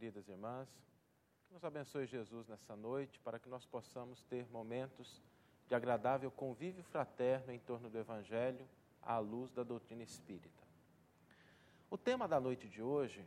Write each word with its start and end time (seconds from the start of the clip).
queridas 0.00 0.30
irmãs. 0.30 0.66
Que 1.46 1.52
nos 1.52 1.62
abençoe 1.62 2.06
Jesus 2.06 2.48
nessa 2.48 2.74
noite 2.74 3.20
para 3.20 3.38
que 3.38 3.50
nós 3.50 3.66
possamos 3.66 4.22
ter 4.22 4.48
momentos 4.48 5.20
de 5.68 5.74
agradável 5.74 6.30
convívio 6.30 6.82
fraterno 6.84 7.52
em 7.52 7.58
torno 7.58 7.90
do 7.90 7.98
Evangelho 7.98 8.66
à 9.02 9.18
luz 9.18 9.52
da 9.52 9.62
doutrina 9.62 10.02
espírita. 10.02 10.64
O 11.90 11.98
tema 11.98 12.26
da 12.26 12.40
noite 12.40 12.66
de 12.66 12.80
hoje 12.80 13.22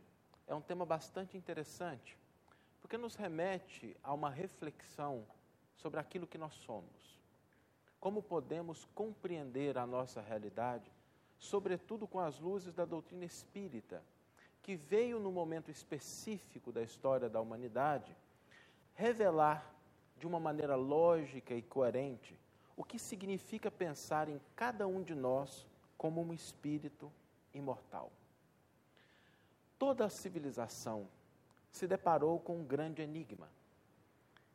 é 0.48 0.54
um 0.54 0.60
tema 0.60 0.84
bastante 0.84 1.36
interessante, 1.36 2.18
porque 2.80 2.98
nos 2.98 3.14
remete 3.14 3.96
a 4.02 4.12
uma 4.12 4.28
reflexão 4.28 5.24
sobre 5.76 6.00
aquilo 6.00 6.26
que 6.26 6.36
nós 6.36 6.54
somos. 6.54 7.20
Como 8.00 8.20
podemos 8.20 8.84
compreender 8.96 9.78
a 9.78 9.86
nossa 9.86 10.20
realidade, 10.20 10.90
sobretudo 11.38 12.04
com 12.08 12.18
as 12.18 12.40
luzes 12.40 12.74
da 12.74 12.84
doutrina 12.84 13.24
espírita 13.24 14.02
que 14.64 14.76
veio 14.76 15.20
no 15.20 15.30
momento 15.30 15.70
específico 15.70 16.72
da 16.72 16.82
história 16.82 17.28
da 17.28 17.38
humanidade 17.38 18.16
revelar 18.94 19.70
de 20.16 20.26
uma 20.26 20.40
maneira 20.40 20.74
lógica 20.74 21.54
e 21.54 21.60
coerente 21.60 22.34
o 22.74 22.82
que 22.82 22.98
significa 22.98 23.70
pensar 23.70 24.26
em 24.26 24.40
cada 24.56 24.86
um 24.86 25.02
de 25.02 25.14
nós 25.14 25.66
como 25.98 26.22
um 26.22 26.32
espírito 26.32 27.12
imortal. 27.52 28.10
Toda 29.78 30.06
a 30.06 30.10
civilização 30.10 31.06
se 31.70 31.86
deparou 31.86 32.40
com 32.40 32.56
um 32.56 32.64
grande 32.64 33.02
enigma: 33.02 33.50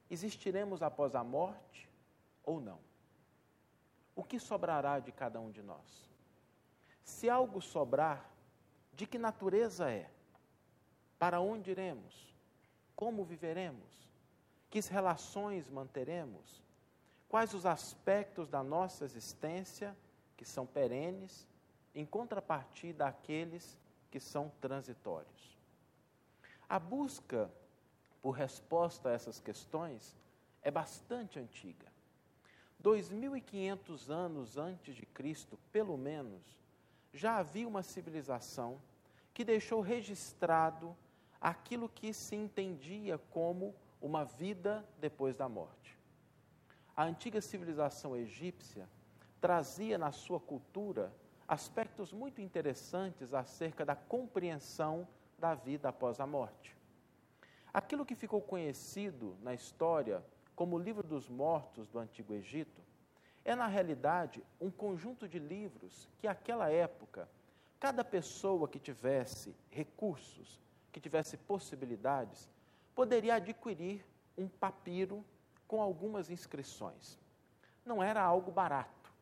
existiremos 0.09 0.81
após 0.81 1.13
a 1.13 1.23
morte 1.23 1.87
ou 2.43 2.59
não? 2.59 2.79
O 4.15 4.23
que 4.23 4.39
sobrará 4.39 4.99
de 4.99 5.11
cada 5.11 5.39
um 5.39 5.51
de 5.51 5.61
nós? 5.61 6.09
Se 7.03 7.29
algo 7.29 7.61
sobrar, 7.61 8.27
de 8.99 9.07
que 9.07 9.17
natureza 9.17 9.89
é? 9.89 10.11
Para 11.17 11.39
onde 11.39 11.71
iremos? 11.71 12.35
Como 12.97 13.23
viveremos? 13.23 14.09
Que 14.69 14.81
relações 14.81 15.69
manteremos? 15.69 16.61
Quais 17.29 17.53
os 17.53 17.65
aspectos 17.65 18.49
da 18.49 18.61
nossa 18.61 19.05
existência 19.05 19.95
que 20.35 20.43
são 20.43 20.65
perenes, 20.65 21.47
em 21.95 22.05
contrapartida 22.05 23.07
àqueles 23.07 23.79
que 24.11 24.19
são 24.19 24.51
transitórios? 24.59 25.57
A 26.67 26.77
busca 26.77 27.49
por 28.21 28.31
resposta 28.31 29.07
a 29.07 29.13
essas 29.13 29.39
questões 29.39 30.13
é 30.61 30.69
bastante 30.69 31.39
antiga. 31.39 31.87
2500 32.79 34.11
anos 34.11 34.57
antes 34.57 34.93
de 34.93 35.05
Cristo, 35.05 35.57
pelo 35.71 35.97
menos, 35.97 36.59
já 37.13 37.37
havia 37.37 37.65
uma 37.65 37.81
civilização 37.81 38.81
que 39.39 39.45
deixou 39.45 39.79
registrado 39.79 40.93
aquilo 41.39 41.87
que 41.87 42.13
se 42.13 42.35
entendia 42.35 43.17
como 43.17 43.73
uma 44.01 44.25
vida 44.25 44.85
depois 44.99 45.33
da 45.33 45.47
morte. 45.47 45.97
A 46.93 47.05
antiga 47.05 47.39
civilização 47.39 48.17
egípcia 48.17 48.85
trazia 49.39 49.97
na 49.97 50.11
sua 50.11 50.41
cultura 50.41 51.15
aspectos 51.47 52.11
muito 52.11 52.41
interessantes 52.41 53.33
acerca 53.33 53.85
da 53.85 53.95
compreensão 53.95 55.07
da 55.37 55.55
vida 55.55 55.87
após 55.87 56.19
a 56.19 56.27
morte. 56.27 56.75
Aquilo 57.73 58.05
que 58.05 58.15
ficou 58.15 58.41
conhecido 58.41 59.37
na 59.41 59.53
história 59.53 60.21
como 60.53 60.75
o 60.75 60.79
Livro 60.79 61.07
dos 61.07 61.29
Mortos 61.29 61.87
do 61.87 61.97
Antigo 61.97 62.33
Egito 62.33 62.81
é, 63.45 63.55
na 63.55 63.67
realidade, 63.67 64.43
um 64.59 64.69
conjunto 64.69 65.29
de 65.29 65.39
livros 65.39 66.09
que, 66.19 66.27
naquela 66.27 66.69
época, 66.69 67.29
Cada 67.79 68.03
pessoa 68.03 68.67
que 68.67 68.77
tivesse 68.77 69.55
recursos, 69.69 70.59
que 70.91 70.99
tivesse 70.99 71.37
possibilidades, 71.37 72.49
poderia 72.93 73.35
adquirir 73.35 74.05
um 74.37 74.47
papiro 74.47 75.23
com 75.65 75.81
algumas 75.81 76.29
inscrições. 76.29 77.17
Não 77.85 78.03
era 78.03 78.21
algo 78.21 78.51
barato, 78.51 79.13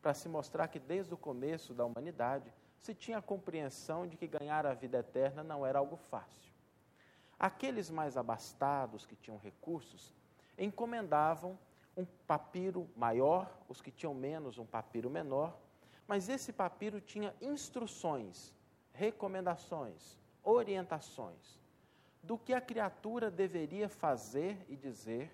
para 0.00 0.14
se 0.14 0.28
mostrar 0.28 0.68
que 0.68 0.78
desde 0.78 1.12
o 1.12 1.16
começo 1.16 1.74
da 1.74 1.84
humanidade 1.84 2.52
se 2.78 2.94
tinha 2.94 3.18
a 3.18 3.22
compreensão 3.22 4.06
de 4.06 4.16
que 4.16 4.28
ganhar 4.28 4.64
a 4.64 4.74
vida 4.74 4.98
eterna 4.98 5.42
não 5.42 5.66
era 5.66 5.80
algo 5.80 5.96
fácil. 5.96 6.52
Aqueles 7.38 7.90
mais 7.90 8.16
abastados, 8.16 9.04
que 9.04 9.16
tinham 9.16 9.38
recursos, 9.38 10.14
encomendavam 10.56 11.58
um 11.96 12.04
papiro 12.26 12.88
maior, 12.96 13.50
os 13.68 13.82
que 13.82 13.90
tinham 13.90 14.14
menos, 14.14 14.58
um 14.58 14.64
papiro 14.64 15.10
menor, 15.10 15.58
mas 16.06 16.28
esse 16.28 16.52
papiro 16.52 17.00
tinha 17.00 17.34
instruções, 17.40 18.54
recomendações, 18.92 20.18
orientações 20.42 21.58
do 22.22 22.36
que 22.38 22.52
a 22.52 22.60
criatura 22.60 23.30
deveria 23.30 23.88
fazer 23.88 24.64
e 24.68 24.76
dizer 24.76 25.30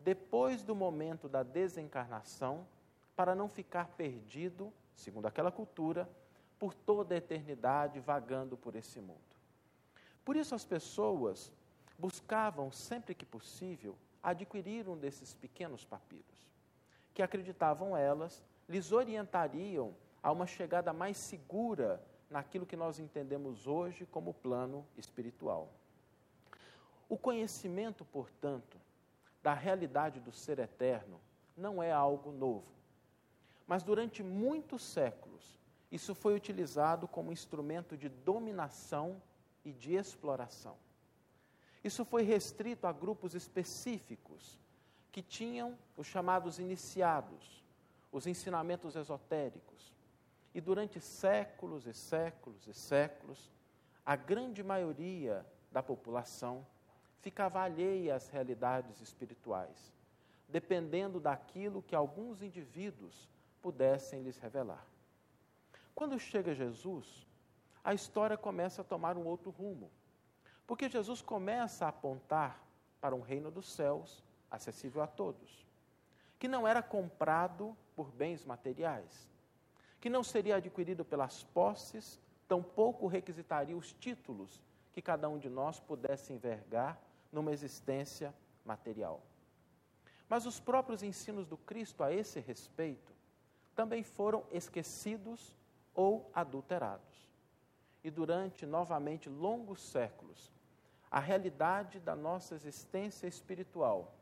depois 0.00 0.62
do 0.62 0.74
momento 0.74 1.28
da 1.28 1.42
desencarnação, 1.42 2.66
para 3.16 3.34
não 3.34 3.48
ficar 3.48 3.88
perdido, 3.88 4.72
segundo 4.94 5.26
aquela 5.26 5.50
cultura, 5.50 6.08
por 6.58 6.74
toda 6.74 7.14
a 7.14 7.18
eternidade 7.18 7.98
vagando 7.98 8.56
por 8.56 8.76
esse 8.76 9.00
mundo. 9.00 9.18
Por 10.24 10.36
isso 10.36 10.54
as 10.54 10.64
pessoas 10.64 11.52
buscavam, 11.98 12.70
sempre 12.70 13.14
que 13.14 13.24
possível, 13.24 13.96
adquirir 14.22 14.88
um 14.88 14.96
desses 14.96 15.34
pequenos 15.34 15.84
papiros, 15.84 16.46
que 17.14 17.22
acreditavam 17.22 17.96
elas 17.96 18.44
lhes 18.68 18.92
orientariam 18.92 19.94
a 20.26 20.32
uma 20.32 20.44
chegada 20.44 20.92
mais 20.92 21.16
segura 21.16 22.04
naquilo 22.28 22.66
que 22.66 22.74
nós 22.74 22.98
entendemos 22.98 23.68
hoje 23.68 24.04
como 24.04 24.34
plano 24.34 24.84
espiritual. 24.96 25.72
O 27.08 27.16
conhecimento, 27.16 28.04
portanto, 28.04 28.76
da 29.40 29.54
realidade 29.54 30.18
do 30.18 30.32
ser 30.32 30.58
eterno 30.58 31.20
não 31.56 31.80
é 31.80 31.92
algo 31.92 32.32
novo. 32.32 32.66
Mas 33.68 33.84
durante 33.84 34.20
muitos 34.20 34.82
séculos, 34.82 35.60
isso 35.92 36.12
foi 36.12 36.34
utilizado 36.34 37.06
como 37.06 37.30
instrumento 37.30 37.96
de 37.96 38.08
dominação 38.08 39.22
e 39.64 39.72
de 39.72 39.94
exploração. 39.94 40.76
Isso 41.84 42.04
foi 42.04 42.24
restrito 42.24 42.88
a 42.88 42.92
grupos 42.92 43.32
específicos 43.36 44.58
que 45.12 45.22
tinham 45.22 45.78
os 45.96 46.08
chamados 46.08 46.58
iniciados, 46.58 47.64
os 48.10 48.26
ensinamentos 48.26 48.96
esotéricos, 48.96 49.94
e 50.56 50.60
durante 50.62 50.98
séculos 50.98 51.86
e 51.86 51.92
séculos 51.92 52.66
e 52.66 52.72
séculos, 52.72 53.52
a 54.06 54.16
grande 54.16 54.62
maioria 54.62 55.44
da 55.70 55.82
população 55.82 56.66
ficava 57.20 57.60
alheia 57.60 58.14
às 58.14 58.30
realidades 58.30 59.02
espirituais, 59.02 59.92
dependendo 60.48 61.20
daquilo 61.20 61.82
que 61.82 61.94
alguns 61.94 62.40
indivíduos 62.40 63.28
pudessem 63.60 64.22
lhes 64.22 64.38
revelar. 64.38 64.82
Quando 65.94 66.18
chega 66.18 66.54
Jesus, 66.54 67.26
a 67.84 67.92
história 67.92 68.38
começa 68.38 68.80
a 68.80 68.84
tomar 68.84 69.18
um 69.18 69.26
outro 69.26 69.50
rumo, 69.50 69.90
porque 70.66 70.88
Jesus 70.88 71.20
começa 71.20 71.84
a 71.84 71.90
apontar 71.90 72.66
para 72.98 73.14
um 73.14 73.20
reino 73.20 73.50
dos 73.50 73.70
céus 73.70 74.24
acessível 74.50 75.02
a 75.02 75.06
todos, 75.06 75.66
que 76.38 76.48
não 76.48 76.66
era 76.66 76.82
comprado 76.82 77.76
por 77.94 78.10
bens 78.10 78.42
materiais, 78.42 79.35
que 80.06 80.10
não 80.10 80.22
seria 80.22 80.54
adquirido 80.54 81.04
pelas 81.04 81.42
posses, 81.42 82.20
tampouco 82.46 83.08
requisitaria 83.08 83.76
os 83.76 83.92
títulos 83.92 84.62
que 84.92 85.02
cada 85.02 85.28
um 85.28 85.36
de 85.36 85.48
nós 85.48 85.80
pudesse 85.80 86.32
envergar 86.32 86.96
numa 87.32 87.50
existência 87.50 88.32
material. 88.64 89.20
Mas 90.28 90.46
os 90.46 90.60
próprios 90.60 91.02
ensinos 91.02 91.44
do 91.44 91.56
Cristo 91.56 92.04
a 92.04 92.12
esse 92.12 92.38
respeito 92.38 93.12
também 93.74 94.04
foram 94.04 94.44
esquecidos 94.52 95.58
ou 95.92 96.30
adulterados. 96.32 97.28
E 98.04 98.08
durante 98.08 98.64
novamente 98.64 99.28
longos 99.28 99.82
séculos, 99.82 100.52
a 101.10 101.18
realidade 101.18 101.98
da 101.98 102.14
nossa 102.14 102.54
existência 102.54 103.26
espiritual 103.26 104.14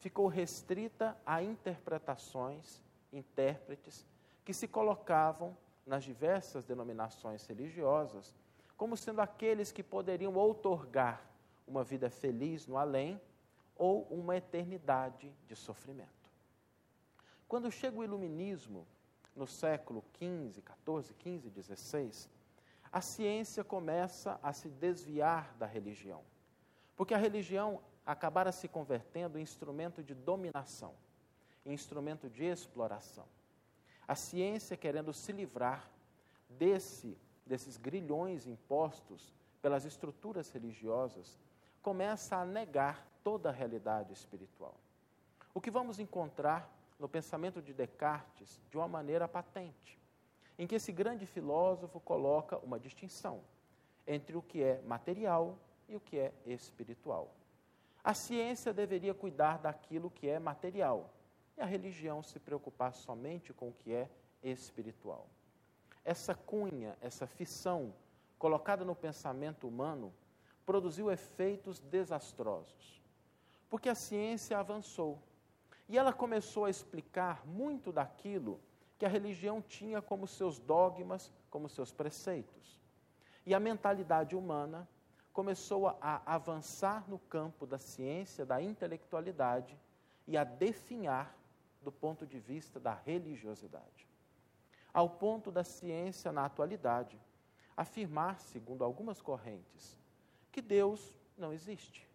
ficou 0.00 0.26
restrita 0.26 1.16
a 1.24 1.40
interpretações, 1.40 2.82
intérpretes 3.12 4.04
que 4.50 4.54
se 4.54 4.66
colocavam 4.66 5.56
nas 5.86 6.02
diversas 6.02 6.64
denominações 6.64 7.46
religiosas 7.46 8.34
como 8.76 8.96
sendo 8.96 9.20
aqueles 9.20 9.70
que 9.70 9.80
poderiam 9.80 10.34
outorgar 10.34 11.24
uma 11.68 11.84
vida 11.84 12.10
feliz 12.10 12.66
no 12.66 12.76
além 12.76 13.20
ou 13.76 14.02
uma 14.10 14.36
eternidade 14.36 15.32
de 15.46 15.54
sofrimento. 15.54 16.28
Quando 17.46 17.70
chega 17.70 17.96
o 17.96 18.02
iluminismo, 18.02 18.84
no 19.36 19.46
século 19.46 20.02
XV, 20.18 20.64
XIV, 20.84 21.14
XV, 21.22 21.62
XVI, 21.62 22.28
a 22.90 23.00
ciência 23.00 23.62
começa 23.62 24.40
a 24.42 24.52
se 24.52 24.68
desviar 24.68 25.54
da 25.58 25.66
religião, 25.66 26.24
porque 26.96 27.14
a 27.14 27.18
religião 27.18 27.80
acabara 28.04 28.50
se 28.50 28.66
convertendo 28.66 29.38
em 29.38 29.42
instrumento 29.42 30.02
de 30.02 30.12
dominação, 30.12 30.92
em 31.64 31.72
instrumento 31.72 32.28
de 32.28 32.46
exploração. 32.46 33.28
A 34.06 34.14
ciência 34.14 34.76
querendo 34.76 35.12
se 35.12 35.32
livrar 35.32 35.88
desse, 36.48 37.16
desses 37.46 37.76
grilhões 37.76 38.46
impostos 38.46 39.32
pelas 39.62 39.84
estruturas 39.84 40.50
religiosas, 40.50 41.38
começa 41.82 42.36
a 42.36 42.44
negar 42.44 43.06
toda 43.22 43.48
a 43.48 43.52
realidade 43.52 44.12
espiritual. 44.12 44.74
O 45.54 45.60
que 45.60 45.70
vamos 45.70 45.98
encontrar 45.98 46.70
no 46.98 47.08
pensamento 47.08 47.62
de 47.62 47.72
Descartes 47.72 48.60
de 48.70 48.76
uma 48.76 48.88
maneira 48.88 49.26
patente, 49.26 49.98
em 50.58 50.66
que 50.66 50.74
esse 50.74 50.92
grande 50.92 51.26
filósofo 51.26 51.98
coloca 52.00 52.58
uma 52.58 52.78
distinção 52.78 53.40
entre 54.06 54.36
o 54.36 54.42
que 54.42 54.62
é 54.62 54.80
material 54.82 55.58
e 55.88 55.96
o 55.96 56.00
que 56.00 56.18
é 56.18 56.32
espiritual. 56.44 57.32
A 58.02 58.14
ciência 58.14 58.72
deveria 58.72 59.14
cuidar 59.14 59.58
daquilo 59.58 60.10
que 60.10 60.28
é 60.28 60.38
material 60.38 61.10
a 61.60 61.66
religião 61.66 62.22
se 62.22 62.38
preocupar 62.38 62.94
somente 62.94 63.52
com 63.52 63.68
o 63.68 63.72
que 63.72 63.92
é 63.92 64.08
espiritual. 64.42 65.28
Essa 66.04 66.34
cunha, 66.34 66.96
essa 67.00 67.26
fissão 67.26 67.94
colocada 68.38 68.84
no 68.84 68.94
pensamento 68.94 69.68
humano 69.68 70.12
produziu 70.64 71.10
efeitos 71.10 71.80
desastrosos. 71.80 73.02
Porque 73.68 73.88
a 73.88 73.94
ciência 73.94 74.58
avançou 74.58 75.22
e 75.88 75.98
ela 75.98 76.12
começou 76.12 76.64
a 76.64 76.70
explicar 76.70 77.46
muito 77.46 77.92
daquilo 77.92 78.60
que 78.98 79.04
a 79.04 79.08
religião 79.08 79.60
tinha 79.60 80.00
como 80.00 80.26
seus 80.26 80.58
dogmas, 80.58 81.32
como 81.50 81.68
seus 81.68 81.92
preceitos. 81.92 82.80
E 83.44 83.54
a 83.54 83.60
mentalidade 83.60 84.36
humana 84.36 84.88
começou 85.32 85.88
a 85.88 86.22
avançar 86.26 87.08
no 87.08 87.18
campo 87.18 87.66
da 87.66 87.78
ciência, 87.78 88.44
da 88.44 88.60
intelectualidade 88.60 89.78
e 90.26 90.36
a 90.36 90.44
definhar 90.44 91.36
do 91.82 91.90
ponto 91.90 92.26
de 92.26 92.38
vista 92.38 92.78
da 92.78 92.94
religiosidade. 92.94 94.08
Ao 94.92 95.08
ponto 95.08 95.50
da 95.50 95.64
ciência, 95.64 96.32
na 96.32 96.44
atualidade, 96.44 97.20
afirmar, 97.76 98.40
segundo 98.40 98.84
algumas 98.84 99.20
correntes, 99.20 99.98
que 100.50 100.60
Deus 100.60 101.16
não 101.38 101.52
existe. 101.52 102.06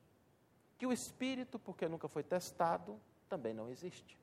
Que 0.77 0.85
o 0.85 0.91
Espírito, 0.91 1.57
porque 1.57 1.87
nunca 1.87 2.07
foi 2.07 2.23
testado, 2.23 2.99
também 3.29 3.53
não 3.53 3.69
existe. 3.69 4.17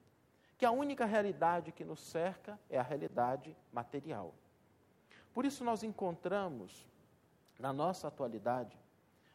Que 0.58 0.64
a 0.64 0.70
única 0.70 1.04
realidade 1.04 1.72
que 1.72 1.84
nos 1.84 2.00
cerca 2.00 2.58
é 2.68 2.78
a 2.78 2.82
realidade 2.82 3.56
material. 3.72 4.34
Por 5.32 5.44
isso, 5.44 5.64
nós 5.64 5.82
encontramos, 5.82 6.86
na 7.58 7.72
nossa 7.72 8.08
atualidade, 8.08 8.78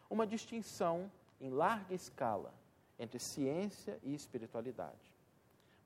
uma 0.09 0.27
distinção 0.27 1.11
em 1.41 1.49
larga 1.49 1.93
escala 1.93 2.53
entre 2.99 3.19
ciência 3.19 3.99
e 4.03 4.13
espiritualidade. 4.13 5.16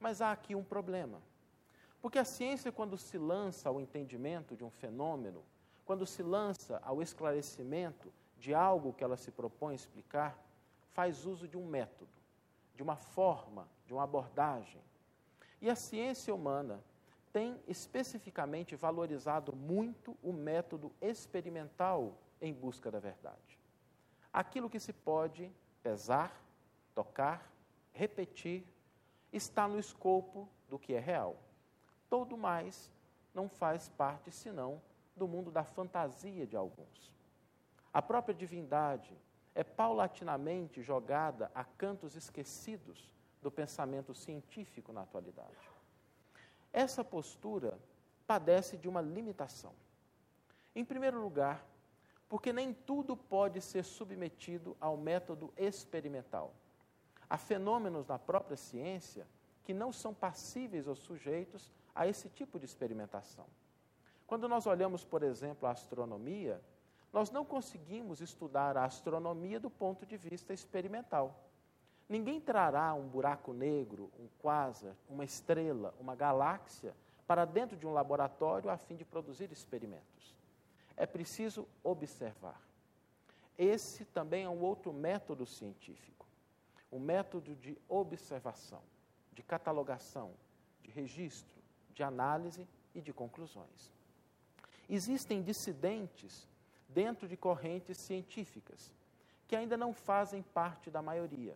Mas 0.01 0.19
há 0.19 0.31
aqui 0.31 0.55
um 0.55 0.63
problema. 0.63 1.21
Porque 2.01 2.17
a 2.17 2.25
ciência, 2.25 2.71
quando 2.71 2.97
se 2.97 3.17
lança 3.19 3.69
ao 3.69 3.79
entendimento 3.79 4.57
de 4.57 4.63
um 4.63 4.71
fenômeno, 4.71 5.43
quando 5.85 6.05
se 6.07 6.23
lança 6.23 6.81
ao 6.83 7.01
esclarecimento 7.01 8.11
de 8.39 8.53
algo 8.55 8.91
que 8.91 9.03
ela 9.03 9.15
se 9.15 9.29
propõe 9.31 9.75
explicar, 9.75 10.43
faz 10.93 11.25
uso 11.25 11.47
de 11.47 11.55
um 11.55 11.65
método, 11.65 12.11
de 12.75 12.81
uma 12.81 12.95
forma, 12.95 13.67
de 13.85 13.93
uma 13.93 14.03
abordagem. 14.03 14.81
E 15.61 15.69
a 15.69 15.75
ciência 15.75 16.33
humana 16.33 16.83
tem 17.31 17.61
especificamente 17.67 18.75
valorizado 18.75 19.55
muito 19.55 20.17
o 20.23 20.33
método 20.33 20.91
experimental 20.99 22.17
em 22.41 22.51
busca 22.51 22.89
da 22.89 22.99
verdade. 22.99 23.59
Aquilo 24.33 24.69
que 24.69 24.79
se 24.79 24.91
pode 24.91 25.51
pesar, 25.83 26.43
tocar, 26.95 27.51
repetir, 27.93 28.65
está 29.31 29.67
no 29.67 29.79
escopo 29.79 30.47
do 30.69 30.77
que 30.77 30.93
é 30.93 30.99
real. 30.99 31.37
Todo 32.09 32.37
mais 32.37 32.91
não 33.33 33.47
faz 33.47 33.89
parte 33.89 34.31
senão 34.31 34.81
do 35.15 35.27
mundo 35.27 35.51
da 35.51 35.63
fantasia 35.63 36.45
de 36.45 36.55
alguns. 36.55 37.11
A 37.93 38.01
própria 38.01 38.33
divindade 38.33 39.17
é 39.53 39.63
paulatinamente 39.63 40.81
jogada 40.81 41.51
a 41.53 41.63
cantos 41.63 42.15
esquecidos 42.15 43.11
do 43.41 43.51
pensamento 43.51 44.13
científico 44.13 44.93
na 44.93 45.01
atualidade. 45.01 45.69
Essa 46.71 47.03
postura 47.03 47.77
padece 48.25 48.77
de 48.77 48.87
uma 48.87 49.01
limitação. 49.01 49.73
Em 50.73 50.85
primeiro 50.85 51.21
lugar, 51.21 51.65
porque 52.29 52.53
nem 52.53 52.73
tudo 52.73 53.17
pode 53.17 53.59
ser 53.59 53.83
submetido 53.83 54.77
ao 54.79 54.95
método 54.95 55.53
experimental. 55.57 56.53
Há 57.31 57.37
fenômenos 57.37 58.07
na 58.07 58.19
própria 58.19 58.57
ciência 58.57 59.25
que 59.63 59.73
não 59.73 59.93
são 59.93 60.13
passíveis 60.13 60.85
ou 60.85 60.97
sujeitos 60.97 61.71
a 61.95 62.05
esse 62.05 62.27
tipo 62.27 62.59
de 62.59 62.65
experimentação. 62.65 63.45
Quando 64.27 64.49
nós 64.49 64.67
olhamos, 64.67 65.05
por 65.05 65.23
exemplo, 65.23 65.65
a 65.65 65.71
astronomia, 65.71 66.61
nós 67.13 67.31
não 67.31 67.45
conseguimos 67.45 68.19
estudar 68.19 68.75
a 68.75 68.83
astronomia 68.83 69.61
do 69.61 69.69
ponto 69.69 70.05
de 70.05 70.17
vista 70.17 70.53
experimental. 70.53 71.33
Ninguém 72.09 72.41
trará 72.41 72.93
um 72.93 73.07
buraco 73.07 73.53
negro, 73.53 74.11
um 74.19 74.27
quasar, 74.41 74.93
uma 75.09 75.23
estrela, 75.23 75.95
uma 76.01 76.15
galáxia 76.15 76.93
para 77.25 77.45
dentro 77.45 77.77
de 77.77 77.87
um 77.87 77.93
laboratório 77.93 78.69
a 78.69 78.75
fim 78.75 78.97
de 78.97 79.05
produzir 79.05 79.53
experimentos. 79.53 80.35
É 80.97 81.05
preciso 81.05 81.65
observar. 81.81 82.61
Esse 83.57 84.03
também 84.03 84.43
é 84.43 84.49
um 84.49 84.59
outro 84.59 84.91
método 84.91 85.45
científico, 85.45 86.25
um 86.91 86.99
método 86.99 87.55
de 87.55 87.77
observação, 87.87 88.81
de 89.31 89.41
catalogação, 89.41 90.33
de 90.83 90.91
registro, 90.91 91.61
de 91.93 92.03
análise 92.03 92.67
e 92.93 93.01
de 93.01 93.13
conclusões. 93.13 93.93
Existem 94.89 95.41
dissidentes 95.41 96.47
dentro 96.89 97.27
de 97.27 97.37
correntes 97.37 97.97
científicas 97.97 98.91
que 99.47 99.55
ainda 99.55 99.77
não 99.77 99.93
fazem 99.93 100.41
parte 100.41 100.89
da 100.89 101.01
maioria. 101.01 101.55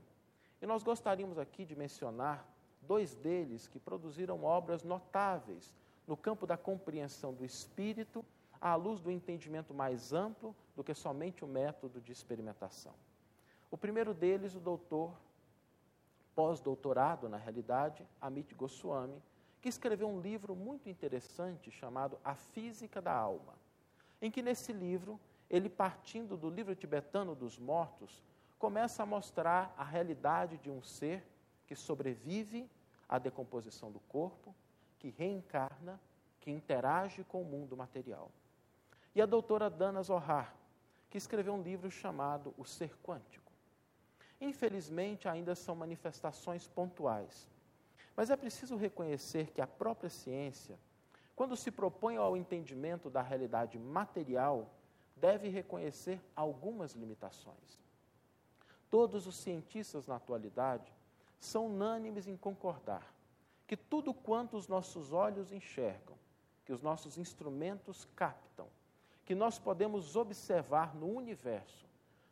E 0.62 0.66
nós 0.66 0.84
gostaríamos 0.84 1.38
aqui 1.38 1.66
de 1.66 1.76
mencionar 1.76 2.46
dois 2.82 3.16
deles 3.16 3.68
que 3.68 3.80
produziram 3.80 4.44
obras 4.44 4.84
notáveis 4.84 5.74
no 6.08 6.16
campo 6.16 6.46
da 6.46 6.58
compreensão 6.58 7.34
do 7.34 7.44
espírito 7.44 8.24
à 8.62 8.76
luz 8.76 9.02
do 9.02 9.12
entendimento 9.12 9.74
mais 9.74 10.14
amplo 10.14 10.56
do 10.76 10.84
que 10.84 10.94
somente 10.94 11.44
o 11.44 11.48
método 11.48 12.00
de 12.02 12.12
experimentação. 12.12 12.94
O 13.70 13.78
primeiro 13.78 14.14
deles, 14.14 14.56
o 14.56 14.60
doutor, 14.60 15.14
pós-doutorado, 16.36 17.30
na 17.30 17.38
realidade, 17.38 18.06
Amit 18.20 18.54
Goswami, 18.54 19.22
que 19.62 19.70
escreveu 19.70 20.08
um 20.08 20.20
livro 20.20 20.56
muito 20.56 20.90
interessante 20.90 21.72
chamado 21.72 22.20
A 22.24 22.36
Física 22.36 23.02
da 23.02 23.14
Alma, 23.14 23.54
em 24.22 24.30
que 24.30 24.42
nesse 24.42 24.72
livro, 24.72 25.20
ele 25.50 25.70
partindo 25.70 26.38
do 26.38 26.50
livro 26.50 26.76
tibetano 26.76 27.34
dos 27.34 27.58
mortos, 27.58 28.24
começa 28.60 29.04
a 29.04 29.06
mostrar 29.06 29.74
a 29.78 29.84
realidade 29.84 30.58
de 30.58 30.70
um 30.70 30.82
ser 30.82 31.26
que 31.66 31.76
sobrevive 31.76 32.70
à 33.08 33.18
decomposição 33.18 33.92
do 33.92 34.00
corpo, 34.02 34.56
que 35.00 35.10
reencarna, 35.10 36.00
que 36.40 36.52
interage 36.52 37.24
com 37.24 37.42
o 37.42 37.46
mundo 37.46 37.76
material. 37.76 38.32
E 39.14 39.22
a 39.22 39.26
doutora 39.26 39.70
Dana 39.70 40.04
Zohar, 40.04 40.56
que 41.10 41.18
escreveu 41.18 41.54
um 41.54 41.62
livro 41.62 41.90
chamado 41.90 42.54
O 42.58 42.66
Ser 42.66 42.96
Quântico. 43.04 43.45
Infelizmente, 44.46 45.28
ainda 45.28 45.56
são 45.56 45.76
manifestações 45.76 46.68
pontuais 46.68 47.50
mas 48.16 48.30
é 48.30 48.36
preciso 48.36 48.78
reconhecer 48.78 49.52
que 49.52 49.62
a 49.62 49.68
própria 49.68 50.10
ciência, 50.10 50.80
quando 51.36 51.58
se 51.58 51.70
propõe 51.70 52.16
ao 52.16 52.38
entendimento 52.38 53.10
da 53.10 53.22
realidade 53.22 53.78
material, 53.78 54.74
deve 55.16 55.50
reconhecer 55.50 56.22
algumas 56.36 56.94
limitações. 56.94 57.84
Todos 58.90 59.28
os 59.28 59.36
cientistas 59.36 60.08
na 60.08 60.16
atualidade 60.16 60.92
são 61.40 61.68
unânimes 61.68 62.28
em 62.28 62.38
concordar 62.38 63.14
que 63.68 63.76
tudo 63.76 64.14
quanto 64.14 64.56
os 64.56 64.68
nossos 64.68 65.12
olhos 65.12 65.52
enxergam, 65.52 66.16
que 66.64 66.72
os 66.72 66.82
nossos 66.82 67.18
instrumentos 67.18 68.08
captam, 68.16 68.68
que 69.26 69.36
nós 69.36 69.60
podemos 69.60 70.16
observar 70.16 70.96
no 70.96 71.08
universo, 71.08 71.86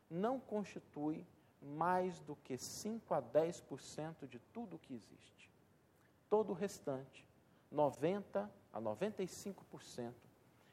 não 0.09 0.39
constitui 0.39 1.25
mais 1.63 2.19
do 2.19 2.35
que 2.35 2.57
5 2.57 3.13
a 3.13 3.21
10% 3.21 4.27
de 4.27 4.39
tudo 4.39 4.75
o 4.75 4.79
que 4.79 4.93
existe 4.93 5.33
todo 6.33 6.49
o 6.49 6.55
restante, 6.55 7.23
90 7.69 8.49
a 8.73 8.81
95%, 8.81 10.11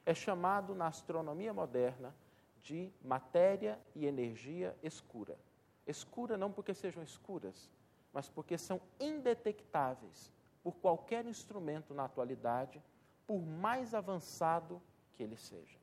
é 0.03 0.11
chamado 0.11 0.73
na 0.73 0.87
astronomia 0.87 1.53
moderna 1.53 2.15
de 2.63 2.91
matéria 2.99 3.79
e 3.93 4.07
energia 4.07 4.75
escura. 4.81 5.37
Escura 5.85 6.35
não 6.35 6.51
porque 6.51 6.73
sejam 6.73 7.03
escuras, 7.03 7.69
mas 8.11 8.27
porque 8.27 8.57
são 8.57 8.81
indetectáveis 8.99 10.33
por 10.63 10.73
qualquer 10.77 11.27
instrumento 11.27 11.93
na 11.93 12.05
atualidade, 12.05 12.81
por 13.27 13.45
mais 13.45 13.93
avançado 13.93 14.81
que 15.13 15.21
ele 15.21 15.37
seja. 15.37 15.77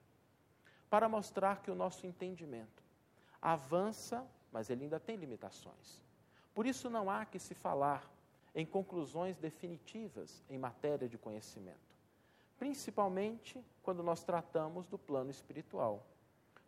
Para 0.90 1.08
mostrar 1.08 1.62
que 1.62 1.70
o 1.70 1.76
nosso 1.76 2.04
entendimento 2.04 2.82
avança, 3.40 4.26
mas 4.52 4.70
ele 4.70 4.84
ainda 4.84 4.98
tem 4.98 5.16
limitações. 5.16 6.02
Por 6.54 6.66
isso 6.66 6.90
não 6.90 7.10
há 7.10 7.24
que 7.24 7.38
se 7.38 7.54
falar 7.54 8.08
em 8.54 8.66
conclusões 8.66 9.36
definitivas 9.36 10.42
em 10.48 10.58
matéria 10.58 11.08
de 11.08 11.16
conhecimento, 11.16 11.78
principalmente 12.58 13.62
quando 13.82 14.02
nós 14.02 14.24
tratamos 14.24 14.86
do 14.86 14.98
plano 14.98 15.30
espiritual. 15.30 16.04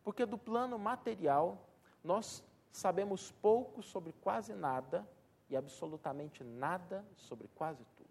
Porque 0.04 0.24
do 0.24 0.38
plano 0.38 0.78
material, 0.78 1.58
nós 2.02 2.42
sabemos 2.70 3.32
pouco 3.32 3.82
sobre 3.82 4.12
quase 4.12 4.54
nada 4.54 5.06
e 5.48 5.56
absolutamente 5.56 6.44
nada 6.44 7.04
sobre 7.16 7.48
quase 7.48 7.84
tudo. 7.96 8.08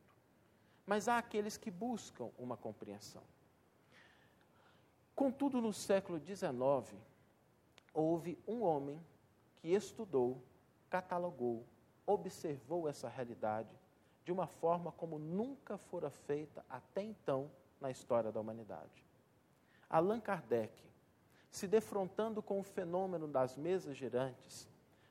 Mas 0.86 1.08
há 1.08 1.18
aqueles 1.18 1.56
que 1.56 1.72
buscam 1.72 2.30
uma 2.38 2.58
compreensão. 2.58 3.24
Contudo, 5.16 5.62
no 5.62 5.74
século 5.74 6.20
XIX, 6.20 7.00
houve 7.94 8.38
um 8.48 8.62
homem 8.64 9.02
que 9.60 9.70
estudou, 9.70 10.42
catalogou, 10.90 11.66
observou 12.06 12.90
essa 12.90 13.08
realidade 13.08 13.70
de 14.24 14.32
uma 14.32 14.48
forma 14.48 14.92
como 14.92 15.18
nunca 15.18 15.78
fora 15.78 16.10
feita 16.10 16.66
até 16.70 17.04
então 17.04 17.50
na 17.80 17.90
história 17.90 18.32
da 18.32 18.40
humanidade. 18.40 19.06
Allan 19.90 20.20
Kardec, 20.20 20.72
se 21.50 21.68
defrontando 21.68 22.42
com 22.42 22.60
o 22.60 22.64
fenômeno 22.64 23.28
das 23.28 23.58
mesas 23.58 23.98
girantes, 23.98 24.70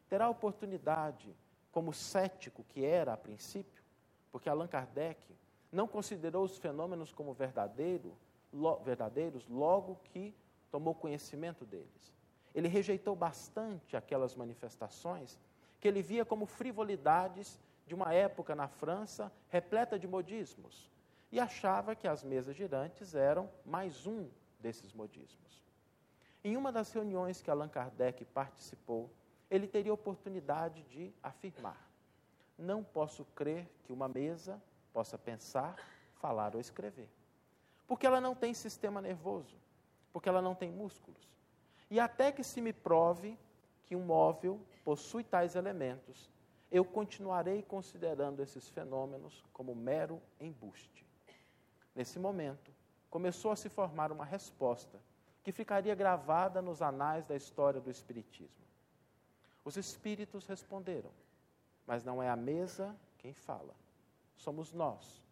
terá 0.09 0.27
a 0.27 0.31
oportunidade, 0.31 1.35
como 1.73 1.93
cético 1.93 2.65
que 2.65 2.85
era 2.85 3.13
a 3.13 3.17
princípio, 3.17 3.83
porque 4.31 4.49
Allan 4.49 4.69
Kardec 4.69 5.21
não 5.71 5.87
considerou 5.87 6.45
os 6.45 6.57
fenômenos 6.59 7.13
como 7.13 7.35
verdadeiro, 7.35 8.17
lo, 8.53 8.77
verdadeiros 8.79 9.47
logo 9.49 9.97
que 10.05 10.35
tomou 10.71 10.95
conhecimento 10.95 11.65
deles. 11.65 12.18
Ele 12.59 12.67
rejeitou 12.67 13.15
bastante 13.15 13.97
aquelas 13.97 14.35
manifestações 14.35 15.39
que 15.79 15.87
ele 15.87 16.03
via 16.03 16.25
como 16.25 16.45
frivolidades 16.45 17.57
de 17.87 17.95
uma 17.95 18.13
época 18.13 18.53
na 18.53 18.67
França 18.67 19.31
repleta 19.49 19.97
de 19.97 20.09
modismos 20.09 20.91
e 21.31 21.39
achava 21.39 21.95
que 21.95 22.09
as 22.09 22.25
mesas 22.25 22.57
girantes 22.57 23.15
eram 23.15 23.49
mais 23.65 24.09
um 24.09 24.29
desses 24.59 24.93
modismos. 24.93 25.65
Em 26.43 26.57
uma 26.57 26.73
das 26.73 26.91
reuniões 26.91 27.41
que 27.41 27.49
Allan 27.49 27.69
Kardec 27.69 28.25
participou, 28.25 29.09
ele 29.49 29.69
teria 29.69 29.95
oportunidade 29.95 30.83
de 30.83 31.15
afirmar: 31.23 31.89
Não 32.59 32.83
posso 32.83 33.25
crer 33.37 33.71
que 33.85 33.93
uma 33.93 34.09
mesa 34.09 34.61
possa 34.93 35.17
pensar, 35.17 35.77
falar 36.17 36.57
ou 36.57 36.61
escrever. 36.61 37.09
Porque 37.87 38.05
ela 38.05 38.21
não 38.21 38.35
tem 38.35 38.53
sistema 38.53 39.01
nervoso, 39.01 39.55
porque 40.13 40.29
ela 40.29 40.43
não 40.43 40.57
tem 40.57 40.73
músculos. 40.73 41.38
E 41.91 41.99
até 41.99 42.31
que 42.31 42.45
se 42.45 42.61
me 42.61 42.73
prove 42.73 43.39
que 43.87 43.97
um 43.97 44.05
móvel 44.05 44.61
possui 44.85 45.25
tais 45.25 45.55
elementos, 45.55 46.31
eu 46.71 46.85
continuarei 46.85 47.63
considerando 47.63 48.43
esses 48.43 48.69
fenômenos 48.69 49.45
como 49.53 49.75
mero 49.75 50.21
embuste. 50.39 51.07
Nesse 51.95 52.19
momento, 52.19 52.71
começou 53.11 53.51
a 53.51 53.57
se 53.57 53.69
formar 53.69 54.13
uma 54.13 54.25
resposta 54.25 55.01
que 55.43 55.51
ficaria 55.51 55.95
gravada 55.95 56.61
nos 56.61 56.83
anais 56.83 57.25
da 57.25 57.35
história 57.35 57.81
do 57.81 57.91
Espiritismo. 57.91 58.67
Os 59.65 59.77
espíritos 59.77 60.47
responderam, 60.47 61.11
mas 61.87 62.05
não 62.05 62.23
é 62.23 62.29
a 62.29 62.37
mesa 62.37 62.95
quem 63.17 63.33
fala. 63.33 63.75
Somos 64.37 64.73
nós, 64.73 65.23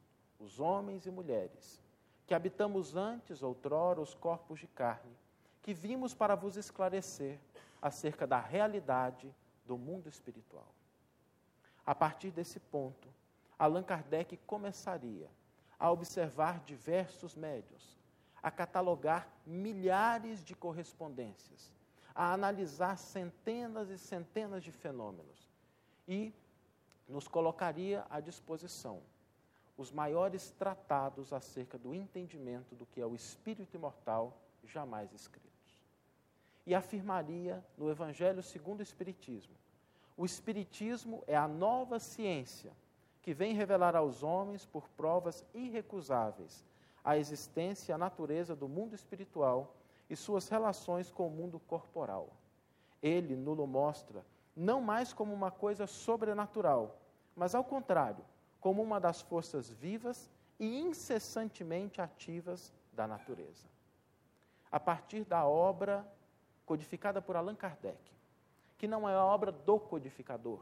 os 0.40 0.58
homens 0.58 1.06
e 1.06 1.10
mulheres, 1.10 1.82
que 2.26 2.34
habitamos 2.34 2.96
antes, 2.96 3.42
outrora, 3.42 4.00
os 4.00 4.14
corpos 4.14 4.58
de 4.58 4.66
carne, 4.66 5.16
que 5.66 5.74
vimos 5.74 6.14
para 6.14 6.36
vos 6.36 6.56
esclarecer 6.56 7.40
acerca 7.82 8.24
da 8.24 8.38
realidade 8.38 9.34
do 9.64 9.76
mundo 9.76 10.08
espiritual. 10.08 10.72
A 11.84 11.92
partir 11.92 12.30
desse 12.30 12.60
ponto, 12.60 13.08
Allan 13.58 13.82
Kardec 13.82 14.36
começaria 14.46 15.28
a 15.76 15.90
observar 15.90 16.60
diversos 16.60 17.34
médios, 17.34 17.98
a 18.40 18.48
catalogar 18.48 19.28
milhares 19.44 20.44
de 20.44 20.54
correspondências, 20.54 21.74
a 22.14 22.32
analisar 22.32 22.96
centenas 22.96 23.90
e 23.90 23.98
centenas 23.98 24.62
de 24.62 24.70
fenômenos 24.70 25.50
e 26.06 26.32
nos 27.08 27.26
colocaria 27.26 28.06
à 28.08 28.20
disposição 28.20 29.02
os 29.76 29.90
maiores 29.90 30.52
tratados 30.52 31.32
acerca 31.32 31.76
do 31.76 31.92
entendimento 31.92 32.76
do 32.76 32.86
que 32.86 33.00
é 33.00 33.06
o 33.06 33.16
espírito 33.16 33.74
imortal 33.74 34.46
jamais 34.62 35.12
escritos. 35.12 35.45
E 36.66 36.74
afirmaria 36.74 37.64
no 37.78 37.88
Evangelho 37.88 38.42
segundo 38.42 38.80
o 38.80 38.82
Espiritismo: 38.82 39.54
o 40.16 40.24
Espiritismo 40.24 41.22
é 41.26 41.36
a 41.36 41.46
nova 41.46 41.98
ciência 41.98 42.72
que 43.22 43.34
vem 43.34 43.54
revelar 43.54 43.96
aos 43.96 44.22
homens, 44.22 44.64
por 44.64 44.88
provas 44.90 45.44
irrecusáveis, 45.52 46.64
a 47.04 47.16
existência 47.16 47.92
e 47.92 47.94
a 47.94 47.98
natureza 47.98 48.54
do 48.54 48.68
mundo 48.68 48.94
espiritual 48.94 49.74
e 50.08 50.14
suas 50.14 50.48
relações 50.48 51.10
com 51.10 51.26
o 51.26 51.30
mundo 51.30 51.58
corporal. 51.60 52.30
Ele 53.02 53.36
nulo 53.36 53.66
mostra 53.66 54.24
não 54.54 54.80
mais 54.80 55.12
como 55.12 55.34
uma 55.34 55.50
coisa 55.50 55.86
sobrenatural, 55.86 56.96
mas 57.34 57.54
ao 57.54 57.62
contrário, 57.62 58.24
como 58.60 58.82
uma 58.82 58.98
das 58.98 59.20
forças 59.20 59.68
vivas 59.68 60.30
e 60.58 60.80
incessantemente 60.80 62.00
ativas 62.00 62.72
da 62.92 63.06
natureza. 63.06 63.66
A 64.70 64.80
partir 64.80 65.24
da 65.24 65.44
obra 65.44 66.06
codificada 66.66 67.22
por 67.22 67.36
Allan 67.36 67.54
Kardec, 67.54 67.98
que 68.76 68.86
não 68.86 69.08
é 69.08 69.14
a 69.14 69.24
obra 69.24 69.50
do 69.50 69.80
codificador, 69.80 70.60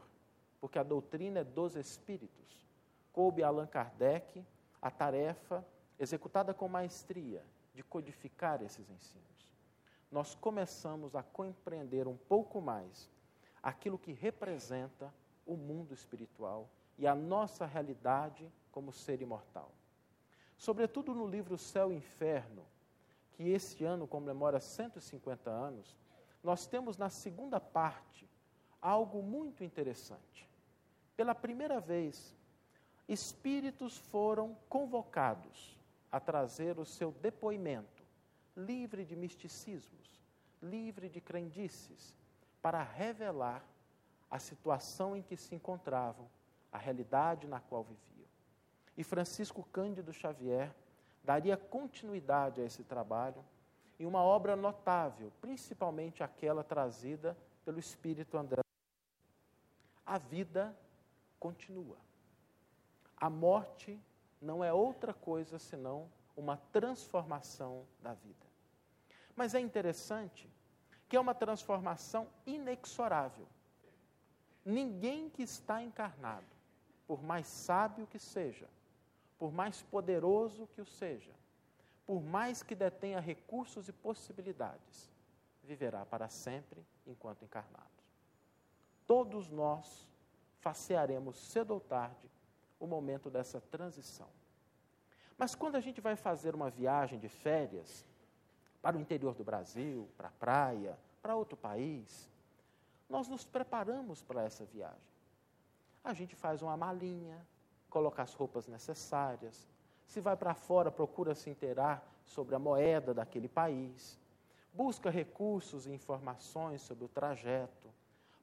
porque 0.61 0.79
a 0.79 0.83
doutrina 0.83 1.39
é 1.39 1.43
dos 1.43 1.75
espíritos. 1.75 2.65
Coube 3.11 3.43
a 3.43 3.47
Allan 3.47 3.67
Kardec 3.67 4.45
a 4.85 4.91
tarefa, 4.91 5.65
executada 5.97 6.53
com 6.53 6.67
maestria, 6.67 7.43
de 7.73 7.81
codificar 7.81 8.61
esses 8.61 8.87
ensinos. 8.87 9.49
Nós 10.11 10.35
começamos 10.35 11.15
a 11.15 11.23
compreender 11.23 12.07
um 12.07 12.15
pouco 12.15 12.61
mais 12.61 13.09
aquilo 13.63 13.97
que 13.97 14.13
representa 14.13 15.11
o 15.43 15.57
mundo 15.57 15.91
espiritual 15.91 16.69
e 16.99 17.07
a 17.07 17.15
nossa 17.15 17.65
realidade 17.65 18.47
como 18.71 18.93
ser 18.93 19.23
imortal. 19.23 19.71
Sobretudo 20.55 21.15
no 21.15 21.27
livro 21.27 21.57
Céu 21.57 21.91
e 21.91 21.95
Inferno, 21.95 22.63
que 23.35 23.49
este 23.49 23.83
ano 23.83 24.07
comemora 24.07 24.59
150 24.59 25.49
anos, 25.49 25.95
nós 26.43 26.65
temos 26.65 26.97
na 26.97 27.09
segunda 27.09 27.59
parte 27.59 28.27
algo 28.81 29.21
muito 29.21 29.63
interessante. 29.63 30.49
Pela 31.17 31.35
primeira 31.35 31.79
vez, 31.79 32.35
espíritos 33.07 33.97
foram 33.97 34.57
convocados 34.69 35.77
a 36.11 36.19
trazer 36.19 36.79
o 36.79 36.85
seu 36.85 37.11
depoimento, 37.11 38.03
livre 38.55 39.03
de 39.03 39.15
misticismos, 39.15 40.21
livre 40.61 41.09
de 41.09 41.19
crendices, 41.19 42.15
para 42.61 42.81
revelar 42.81 43.63
a 44.31 44.39
situação 44.39 45.15
em 45.15 45.21
que 45.21 45.35
se 45.35 45.53
encontravam, 45.53 46.29
a 46.71 46.77
realidade 46.77 47.47
na 47.47 47.59
qual 47.59 47.83
viviam. 47.83 48.27
E 48.97 49.03
Francisco 49.03 49.63
Cândido 49.71 50.13
Xavier 50.13 50.73
daria 51.25 51.57
continuidade 51.57 52.61
a 52.61 52.63
esse 52.63 52.83
trabalho 52.83 53.43
em 53.99 54.05
uma 54.05 54.21
obra 54.21 54.55
notável, 54.55 55.31
principalmente 55.41 56.23
aquela 56.23 56.63
trazida 56.63 57.35
pelo 57.65 57.79
Espírito 57.79 58.37
André. 58.37 58.61
A 60.05 60.17
vida 60.19 60.77
continua. 61.39 61.97
A 63.17 63.29
morte 63.29 63.99
não 64.41 64.63
é 64.63 64.71
outra 64.71 65.13
coisa 65.13 65.57
senão 65.57 66.07
uma 66.37 66.57
transformação 66.71 67.85
da 68.01 68.13
vida. 68.13 68.45
Mas 69.35 69.55
é 69.55 69.59
interessante 69.59 70.49
que 71.09 71.15
é 71.15 71.19
uma 71.19 71.33
transformação 71.33 72.27
inexorável. 72.45 73.47
Ninguém 74.63 75.29
que 75.29 75.43
está 75.43 75.81
encarnado, 75.81 76.45
por 77.07 77.23
mais 77.23 77.47
sábio 77.47 78.07
que 78.07 78.19
seja, 78.19 78.67
por 79.37 79.51
mais 79.51 79.81
poderoso 79.83 80.67
que 80.67 80.81
o 80.81 80.85
seja, 80.85 81.33
por 82.05 82.21
mais 82.21 82.61
que 82.61 82.75
detenha 82.75 83.19
recursos 83.19 83.87
e 83.87 83.93
possibilidades, 83.93 85.11
viverá 85.63 86.05
para 86.05 86.29
sempre 86.29 86.85
enquanto 87.05 87.43
encarnado. 87.43 87.89
Todos 89.07 89.49
nós 89.49 90.07
facearemos 90.59 91.37
cedo 91.37 91.71
ou 91.71 91.79
tarde 91.79 92.29
o 92.79 92.87
momento 92.87 93.29
dessa 93.29 93.59
transição. 93.59 94.27
Mas 95.37 95.53
quando 95.53 95.75
a 95.75 95.79
gente 95.79 95.99
vai 95.99 96.15
fazer 96.15 96.55
uma 96.55 96.69
viagem 96.69 97.19
de 97.19 97.27
férias 97.27 98.05
para 98.81 98.97
o 98.97 98.99
interior 98.99 99.35
do 99.35 99.43
Brasil, 99.43 100.07
para 100.15 100.29
a 100.29 100.31
praia, 100.31 100.97
para 101.21 101.35
outro 101.35 101.57
país, 101.57 102.31
nós 103.09 103.27
nos 103.27 103.45
preparamos 103.45 104.21
para 104.21 104.43
essa 104.43 104.65
viagem. 104.65 105.15
A 106.03 106.13
gente 106.13 106.35
faz 106.35 106.61
uma 106.61 106.77
malinha, 106.77 107.45
coloca 107.95 108.21
as 108.21 108.33
roupas 108.33 108.67
necessárias. 108.67 109.65
Se 110.05 110.19
vai 110.19 110.35
para 110.35 110.53
fora, 110.53 110.91
procura 110.91 111.33
se 111.33 111.49
inteirar 111.49 112.05
sobre 112.25 112.53
a 112.53 112.59
moeda 112.59 113.13
daquele 113.13 113.47
país. 113.47 114.19
Busca 114.73 115.09
recursos 115.09 115.87
e 115.87 115.93
informações 115.93 116.81
sobre 116.81 117.05
o 117.05 117.07
trajeto 117.07 117.87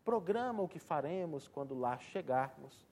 programa 0.04 0.62
o 0.62 0.68
que 0.68 0.78
faremos 0.78 1.48
quando 1.48 1.74
lá 1.74 1.98
chegarmos. 1.98 2.86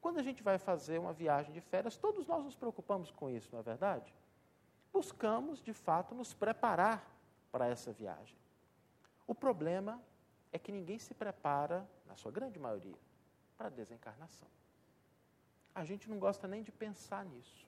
Quando 0.00 0.18
a 0.18 0.22
gente 0.22 0.42
vai 0.42 0.56
fazer 0.56 0.98
uma 0.98 1.12
viagem 1.12 1.52
de 1.52 1.60
férias, 1.60 1.96
todos 1.96 2.26
nós 2.26 2.44
nos 2.44 2.56
preocupamos 2.56 3.10
com 3.10 3.28
isso, 3.28 3.50
não 3.52 3.58
é 3.58 3.62
verdade? 3.62 4.14
Buscamos, 4.92 5.60
de 5.60 5.72
fato, 5.72 6.14
nos 6.14 6.32
preparar 6.32 7.04
para 7.50 7.66
essa 7.66 7.92
viagem. 7.92 8.36
O 9.26 9.34
problema 9.34 10.00
é 10.52 10.58
que 10.58 10.70
ninguém 10.70 10.98
se 10.98 11.12
prepara, 11.12 11.86
na 12.06 12.16
sua 12.16 12.30
grande 12.30 12.58
maioria, 12.58 12.98
para 13.56 13.66
a 13.66 13.70
desencarnação. 13.70 14.48
A 15.74 15.84
gente 15.84 16.08
não 16.08 16.18
gosta 16.18 16.46
nem 16.46 16.62
de 16.62 16.70
pensar 16.70 17.24
nisso, 17.24 17.66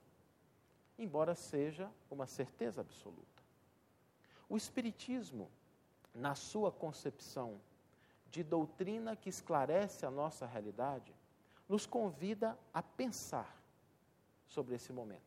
embora 0.97 1.35
seja 1.35 1.91
uma 2.09 2.25
certeza 2.25 2.81
absoluta. 2.81 3.43
O 4.47 4.55
Espiritismo, 4.55 5.51
na 6.15 6.33
sua 6.33 6.71
concepção 6.71 7.59
de 8.31 8.43
doutrina 8.43 9.15
que 9.15 9.29
esclarece 9.29 10.05
a 10.05 10.11
nossa 10.11 10.45
realidade, 10.45 11.13
nos 11.67 11.85
convida 11.85 12.57
a 12.73 12.81
pensar 12.81 13.53
sobre 14.47 14.75
esse 14.75 14.93
momento 14.93 15.21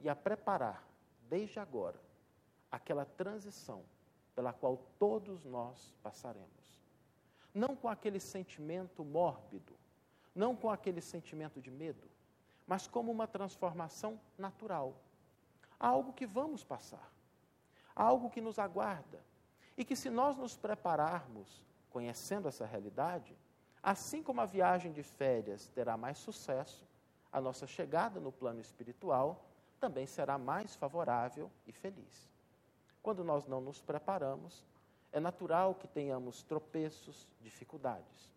e 0.00 0.08
a 0.08 0.16
preparar, 0.16 0.82
desde 1.28 1.58
agora, 1.58 2.00
aquela 2.70 3.04
transição 3.04 3.84
pela 4.34 4.52
qual 4.52 4.78
todos 4.98 5.44
nós 5.44 5.94
passaremos. 6.02 6.80
Não 7.54 7.74
com 7.76 7.88
aquele 7.88 8.20
sentimento 8.20 9.04
mórbido, 9.04 9.74
não 10.36 10.54
com 10.54 10.70
aquele 10.70 11.00
sentimento 11.00 11.60
de 11.60 11.70
medo, 11.70 12.08
mas 12.66 12.86
como 12.86 13.10
uma 13.10 13.26
transformação 13.26 14.20
natural. 14.36 14.94
Algo 15.80 16.12
que 16.12 16.26
vamos 16.26 16.62
passar, 16.62 17.10
algo 17.94 18.28
que 18.28 18.40
nos 18.40 18.58
aguarda. 18.58 19.24
E 19.78 19.84
que, 19.84 19.96
se 19.96 20.10
nós 20.10 20.36
nos 20.36 20.56
prepararmos, 20.56 21.62
conhecendo 21.90 22.48
essa 22.48 22.64
realidade, 22.64 23.36
assim 23.82 24.22
como 24.22 24.40
a 24.40 24.46
viagem 24.46 24.92
de 24.92 25.02
férias 25.02 25.68
terá 25.68 25.96
mais 25.96 26.18
sucesso, 26.18 26.86
a 27.32 27.40
nossa 27.40 27.66
chegada 27.66 28.20
no 28.20 28.32
plano 28.32 28.60
espiritual 28.60 29.44
também 29.78 30.06
será 30.06 30.38
mais 30.38 30.74
favorável 30.74 31.50
e 31.66 31.72
feliz. 31.72 32.30
Quando 33.02 33.22
nós 33.22 33.46
não 33.46 33.60
nos 33.60 33.80
preparamos, 33.80 34.64
é 35.12 35.20
natural 35.20 35.74
que 35.74 35.86
tenhamos 35.86 36.42
tropeços, 36.42 37.28
dificuldades. 37.40 38.35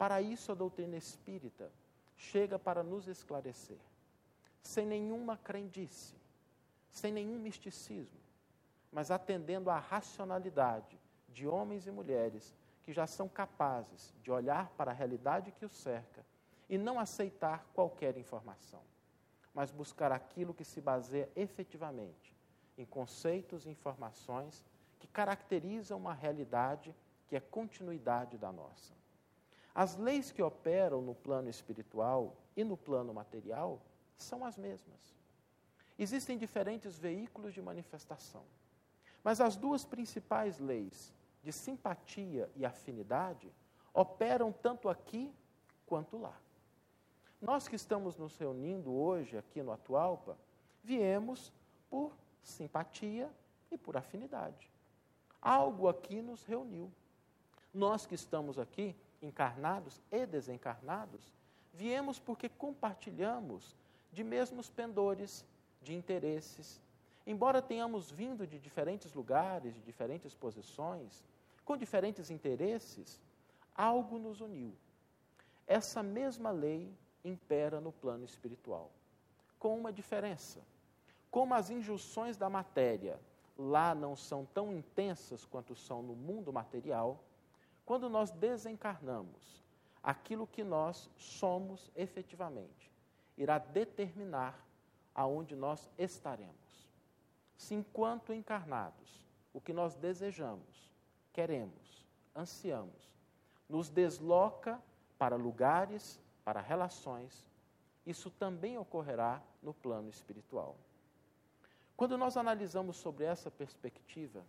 Para 0.00 0.22
isso, 0.22 0.50
a 0.50 0.54
doutrina 0.54 0.96
espírita 0.96 1.70
chega 2.16 2.58
para 2.58 2.82
nos 2.82 3.06
esclarecer, 3.06 3.76
sem 4.62 4.86
nenhuma 4.86 5.36
crendice, 5.36 6.16
sem 6.90 7.12
nenhum 7.12 7.38
misticismo, 7.38 8.18
mas 8.90 9.10
atendendo 9.10 9.68
à 9.68 9.78
racionalidade 9.78 10.98
de 11.28 11.46
homens 11.46 11.86
e 11.86 11.90
mulheres 11.90 12.56
que 12.82 12.94
já 12.94 13.06
são 13.06 13.28
capazes 13.28 14.14
de 14.22 14.30
olhar 14.30 14.70
para 14.70 14.90
a 14.90 14.94
realidade 14.94 15.52
que 15.52 15.66
os 15.66 15.76
cerca 15.76 16.24
e 16.66 16.78
não 16.78 16.98
aceitar 16.98 17.66
qualquer 17.74 18.16
informação, 18.16 18.80
mas 19.52 19.70
buscar 19.70 20.12
aquilo 20.12 20.54
que 20.54 20.64
se 20.64 20.80
baseia 20.80 21.28
efetivamente 21.36 22.34
em 22.78 22.86
conceitos 22.86 23.66
e 23.66 23.68
informações 23.68 24.64
que 24.98 25.06
caracterizam 25.06 25.98
uma 25.98 26.14
realidade 26.14 26.96
que 27.28 27.36
é 27.36 27.40
continuidade 27.40 28.38
da 28.38 28.50
nossa. 28.50 28.98
As 29.74 29.96
leis 29.96 30.32
que 30.32 30.42
operam 30.42 31.00
no 31.00 31.14
plano 31.14 31.48
espiritual 31.48 32.36
e 32.56 32.64
no 32.64 32.76
plano 32.76 33.14
material 33.14 33.80
são 34.16 34.44
as 34.44 34.56
mesmas. 34.56 34.98
Existem 35.98 36.38
diferentes 36.38 36.98
veículos 36.98 37.52
de 37.52 37.60
manifestação, 37.60 38.42
mas 39.22 39.40
as 39.40 39.56
duas 39.56 39.84
principais 39.84 40.58
leis, 40.58 41.12
de 41.42 41.52
simpatia 41.52 42.50
e 42.56 42.64
afinidade, 42.64 43.52
operam 43.92 44.52
tanto 44.52 44.88
aqui 44.88 45.32
quanto 45.86 46.16
lá. 46.16 46.38
Nós 47.40 47.66
que 47.68 47.76
estamos 47.76 48.16
nos 48.16 48.36
reunindo 48.36 48.92
hoje 48.92 49.36
aqui 49.36 49.62
no 49.62 49.72
Atualpa, 49.72 50.38
viemos 50.82 51.52
por 51.88 52.12
simpatia 52.42 53.30
e 53.70 53.78
por 53.78 53.96
afinidade. 53.96 54.70
Algo 55.40 55.88
aqui 55.88 56.20
nos 56.20 56.44
reuniu. 56.44 56.92
Nós 57.72 58.04
que 58.04 58.14
estamos 58.14 58.58
aqui, 58.58 58.94
encarnados 59.22 60.00
e 60.10 60.26
desencarnados, 60.26 61.32
viemos 61.72 62.18
porque 62.18 62.48
compartilhamos 62.48 63.76
de 64.12 64.24
mesmos 64.24 64.68
pendores, 64.68 65.44
de 65.80 65.94
interesses. 65.94 66.80
Embora 67.26 67.62
tenhamos 67.62 68.10
vindo 68.10 68.46
de 68.46 68.58
diferentes 68.58 69.14
lugares, 69.14 69.74
de 69.74 69.80
diferentes 69.80 70.34
posições, 70.34 71.24
com 71.64 71.76
diferentes 71.76 72.30
interesses, 72.30 73.20
algo 73.74 74.18
nos 74.18 74.40
uniu. 74.40 74.74
Essa 75.66 76.02
mesma 76.02 76.50
lei 76.50 76.92
impera 77.24 77.80
no 77.80 77.92
plano 77.92 78.24
espiritual, 78.24 78.90
com 79.58 79.78
uma 79.78 79.92
diferença. 79.92 80.60
Como 81.30 81.54
as 81.54 81.70
injunções 81.70 82.36
da 82.36 82.50
matéria 82.50 83.20
lá 83.56 83.94
não 83.94 84.16
são 84.16 84.44
tão 84.46 84.72
intensas 84.72 85.44
quanto 85.44 85.74
são 85.74 86.02
no 86.02 86.14
mundo 86.14 86.52
material, 86.52 87.22
quando 87.90 88.08
nós 88.08 88.30
desencarnamos, 88.30 89.64
aquilo 90.00 90.46
que 90.46 90.62
nós 90.62 91.10
somos 91.16 91.90
efetivamente 91.96 92.88
irá 93.36 93.58
determinar 93.58 94.64
aonde 95.12 95.56
nós 95.56 95.90
estaremos. 95.98 96.88
Se 97.56 97.74
enquanto 97.74 98.32
encarnados, 98.32 99.26
o 99.52 99.60
que 99.60 99.72
nós 99.72 99.96
desejamos, 99.96 100.94
queremos, 101.32 102.06
ansiamos, 102.32 103.12
nos 103.68 103.90
desloca 103.90 104.80
para 105.18 105.34
lugares, 105.34 106.22
para 106.44 106.60
relações, 106.60 107.44
isso 108.06 108.30
também 108.30 108.78
ocorrerá 108.78 109.42
no 109.60 109.74
plano 109.74 110.08
espiritual. 110.08 110.76
Quando 111.96 112.16
nós 112.16 112.36
analisamos 112.36 112.98
sobre 112.98 113.24
essa 113.24 113.50
perspectiva, 113.50 114.44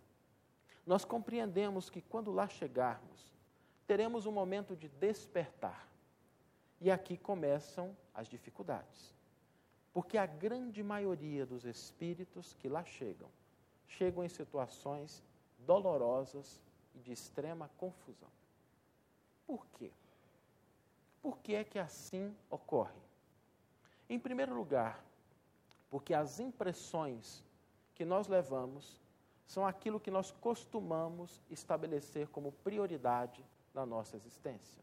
nós 0.86 1.04
compreendemos 1.04 1.88
que 1.88 2.00
quando 2.00 2.32
lá 2.32 2.48
chegarmos, 2.48 3.30
teremos 3.86 4.26
um 4.26 4.32
momento 4.32 4.76
de 4.76 4.88
despertar. 4.88 5.88
E 6.80 6.90
aqui 6.90 7.16
começam 7.16 7.96
as 8.12 8.26
dificuldades. 8.26 9.14
Porque 9.92 10.18
a 10.18 10.26
grande 10.26 10.82
maioria 10.82 11.46
dos 11.46 11.64
espíritos 11.64 12.54
que 12.54 12.68
lá 12.68 12.84
chegam, 12.84 13.28
chegam 13.86 14.24
em 14.24 14.28
situações 14.28 15.22
dolorosas 15.58 16.60
e 16.94 16.98
de 16.98 17.12
extrema 17.12 17.70
confusão. 17.76 18.30
Por 19.46 19.66
quê? 19.78 19.92
Por 21.20 21.38
que 21.38 21.54
é 21.54 21.62
que 21.62 21.78
assim 21.78 22.34
ocorre? 22.50 23.00
Em 24.08 24.18
primeiro 24.18 24.54
lugar, 24.54 25.04
porque 25.88 26.14
as 26.14 26.40
impressões 26.40 27.44
que 27.94 28.04
nós 28.04 28.26
levamos 28.26 29.00
são 29.46 29.66
aquilo 29.66 30.00
que 30.00 30.10
nós 30.10 30.30
costumamos 30.30 31.42
estabelecer 31.50 32.28
como 32.28 32.52
prioridade 32.52 33.44
na 33.74 33.84
nossa 33.84 34.16
existência. 34.16 34.82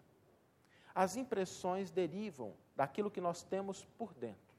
As 0.94 1.16
impressões 1.16 1.92
derivam 1.92 2.54
daquilo 2.76 3.12
que 3.12 3.22
nós 3.22 3.44
temos 3.44 3.86
por 3.98 4.14
dentro, 4.14 4.56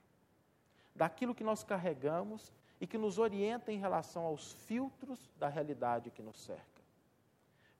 daquilo 0.94 1.34
que 1.34 1.44
nós 1.44 1.62
carregamos 1.62 2.52
e 2.80 2.86
que 2.86 2.96
nos 2.96 3.18
orienta 3.18 3.70
em 3.72 3.78
relação 3.78 4.24
aos 4.24 4.52
filtros 4.52 5.30
da 5.38 5.48
realidade 5.48 6.10
que 6.10 6.22
nos 6.22 6.40
cerca. 6.40 6.82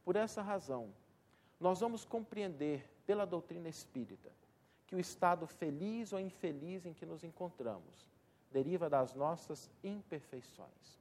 Por 0.04 0.16
essa 0.16 0.42
razão, 0.42 0.92
nós 1.59 1.80
vamos 1.80 2.04
compreender 2.04 2.87
pela 3.06 3.26
doutrina 3.26 3.68
espírita 3.68 4.30
que 4.87 4.96
o 4.96 5.00
estado 5.00 5.46
feliz 5.46 6.12
ou 6.12 6.18
infeliz 6.18 6.85
em 6.85 6.92
que 6.92 7.06
nos 7.06 7.22
encontramos 7.22 8.11
deriva 8.50 8.90
das 8.90 9.14
nossas 9.14 9.70
imperfeições. 9.85 10.99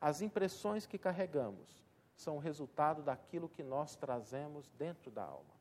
As 0.00 0.20
impressões 0.20 0.86
que 0.86 0.98
carregamos 0.98 1.84
são 2.16 2.36
o 2.36 2.40
resultado 2.40 3.02
daquilo 3.02 3.48
que 3.48 3.62
nós 3.62 3.96
trazemos 3.96 4.70
dentro 4.78 5.10
da 5.10 5.24
alma. 5.24 5.54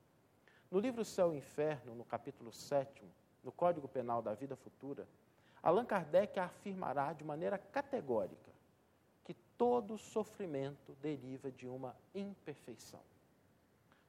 No 0.70 0.80
livro 0.80 1.06
Céu 1.06 1.34
e 1.34 1.38
Inferno, 1.38 1.96
no 1.96 2.04
capítulo 2.04 2.52
7, 2.52 3.04
no 3.44 3.52
Código 3.52 3.88
Penal 3.88 4.22
da 4.22 4.34
Vida 4.34 4.56
Futura, 4.56 5.08
Allan 5.62 5.86
Kardec 5.86 6.40
afirmará 6.40 7.14
de 7.14 7.24
maneira 7.24 7.58
categórica 7.58 8.52
que 9.24 9.34
todo 9.58 9.98
sofrimento 9.98 10.94
deriva 11.02 11.52
de 11.52 11.68
uma 11.68 11.96
imperfeição. 12.14 13.00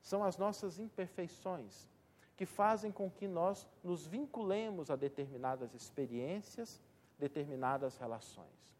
São 0.03 0.25
as 0.25 0.37
nossas 0.37 0.79
imperfeições 0.79 1.89
que 2.37 2.45
fazem 2.45 2.91
com 2.91 3.11
que 3.11 3.29
nós 3.29 3.67
nos 3.83 4.07
vinculemos 4.07 4.91
a 4.91 4.97
determinadas 4.97 5.73
experiências 5.75 6.81
determinadas 7.19 7.97
relações. 7.97 8.75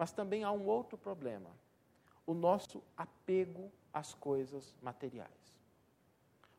Mas 0.00 0.12
também 0.12 0.44
há 0.44 0.50
um 0.50 0.66
outro 0.66 0.96
problema: 0.96 1.50
o 2.24 2.32
nosso 2.32 2.82
apego 2.96 3.70
às 3.92 4.14
coisas 4.14 4.74
materiais. 4.80 5.54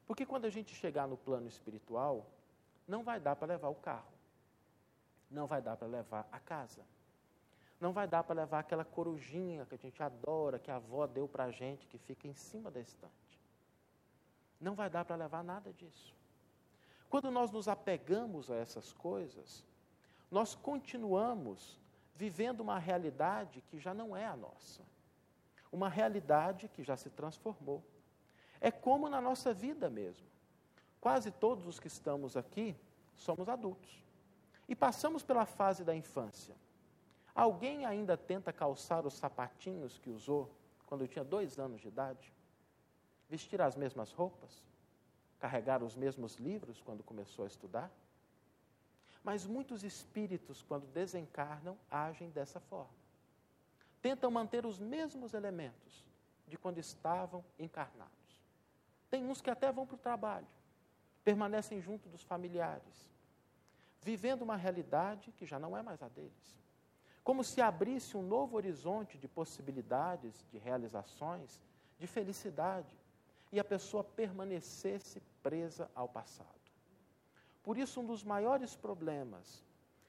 Porque 0.06 0.27
quando 0.27 0.45
a 0.45 0.49
gente 0.51 0.75
chegar 0.75 1.08
no 1.08 1.17
plano 1.17 1.47
espiritual, 1.47 2.27
não 2.88 3.01
vai 3.04 3.19
dar 3.19 3.36
para 3.36 3.47
levar 3.47 3.69
o 3.69 3.73
carro, 3.73 4.13
não 5.27 5.47
vai 5.47 5.60
dar 5.60 5.75
para 5.75 5.88
levar 5.88 6.30
a 6.32 6.39
casa, 6.39 6.84
não 7.80 7.91
vai 7.91 8.08
dar 8.08 8.23
para 8.23 8.36
levar 8.36 8.60
aquela 8.60 8.86
corujinha 8.86 9.65
que 9.65 9.73
a 9.73 9.80
gente 9.80 10.04
adora, 10.04 10.60
que 10.60 10.69
a 10.69 10.75
avó 10.75 11.08
deu 11.08 11.27
para 11.27 11.45
a 11.45 11.51
gente, 11.51 11.88
que 11.88 11.97
fica 11.97 12.27
em 12.27 12.36
cima 12.36 12.69
da 12.69 12.80
estante. 12.80 13.39
Não 14.60 14.75
vai 14.75 14.88
dar 14.88 15.04
para 15.04 15.15
levar 15.15 15.43
nada 15.43 15.73
disso. 15.73 16.13
Quando 17.10 17.32
nós 17.32 17.49
nos 17.49 17.67
apegamos 17.67 18.51
a 18.51 18.56
essas 18.56 18.93
coisas, 18.93 19.65
nós 20.30 20.54
continuamos 20.54 21.81
vivendo 22.15 22.62
uma 22.62 22.78
realidade 22.78 23.62
que 23.62 23.80
já 23.80 23.93
não 23.93 24.15
é 24.15 24.26
a 24.26 24.36
nossa. 24.36 24.82
Uma 25.71 25.89
realidade 25.89 26.67
que 26.67 26.84
já 26.84 26.97
se 26.97 27.10
transformou. 27.10 27.84
É 28.60 28.69
como 28.69 29.10
na 29.10 29.21
nossa 29.21 29.54
vida 29.54 29.89
mesmo. 29.89 30.28
Quase 31.00 31.32
todos 31.32 31.65
os 31.65 31.80
que 31.80 31.88
estamos 31.88 32.38
aqui 32.38 32.76
somos 33.15 33.50
adultos 33.50 34.02
e 34.67 34.76
passamos 34.76 35.24
pela 35.24 35.45
fase 35.45 35.84
da 35.84 35.95
infância. 35.95 36.56
Alguém 37.34 37.86
ainda 37.86 38.15
tenta 38.15 38.54
calçar 38.54 39.06
os 39.06 39.15
sapatinhos 39.15 39.97
que 39.97 40.10
usou 40.10 40.54
quando 40.86 41.08
tinha 41.08 41.24
dois 41.24 41.58
anos 41.58 41.82
de 41.82 41.88
idade? 41.88 42.34
Vestir 43.30 43.62
as 43.62 43.76
mesmas 43.76 44.12
roupas? 44.12 44.63
Carregar 45.39 45.82
os 45.82 45.95
mesmos 45.95 46.36
livros 46.36 46.82
quando 46.82 47.04
começou 47.04 47.45
a 47.45 47.47
estudar? 47.47 47.89
Mas 49.23 49.45
muitos 49.45 49.84
espíritos, 49.84 50.63
quando 50.63 50.88
desencarnam, 50.88 51.77
agem 51.89 52.29
dessa 52.29 52.60
forma. 52.60 53.01
Tentam 54.01 54.31
manter 54.31 54.65
os 54.65 54.79
mesmos 54.79 55.34
elementos 55.34 56.03
de 56.47 56.57
quando 56.57 56.79
estavam 56.79 57.45
encarnados. 57.60 58.12
Tem 59.10 59.23
uns 59.23 59.41
que 59.41 59.49
até 59.49 59.71
vão 59.71 59.86
para 59.86 59.95
o 59.95 59.99
trabalho, 59.99 60.47
permanecem 61.23 61.79
junto 61.81 62.10
dos 62.10 62.23
familiares, 62.23 63.12
vivendo 64.01 64.41
uma 64.41 64.55
realidade 64.55 65.31
que 65.34 65.45
já 65.45 65.60
não 65.60 65.77
é 65.77 65.84
mais 65.84 66.01
a 66.01 66.07
deles. 66.07 66.60
Como 67.23 67.43
se 67.43 67.62
abrisse 67.62 68.17
um 68.17 68.23
novo 68.23 68.55
horizonte 68.55 69.17
de 69.17 69.27
possibilidades, 69.27 70.45
de 70.51 70.57
realizações, 70.57 71.62
de 71.99 72.07
felicidade, 72.07 72.97
e 73.51 73.60
a 73.60 73.63
pessoa 73.63 74.03
permanecesse 74.03 75.21
presa 75.43 75.91
ao 75.93 76.07
passado. 76.07 76.61
Por 77.63 77.78
isso, 77.78 78.02
um 78.02 78.06
dos 78.06 78.24
maiores 78.24 78.76
problemas 78.76 79.63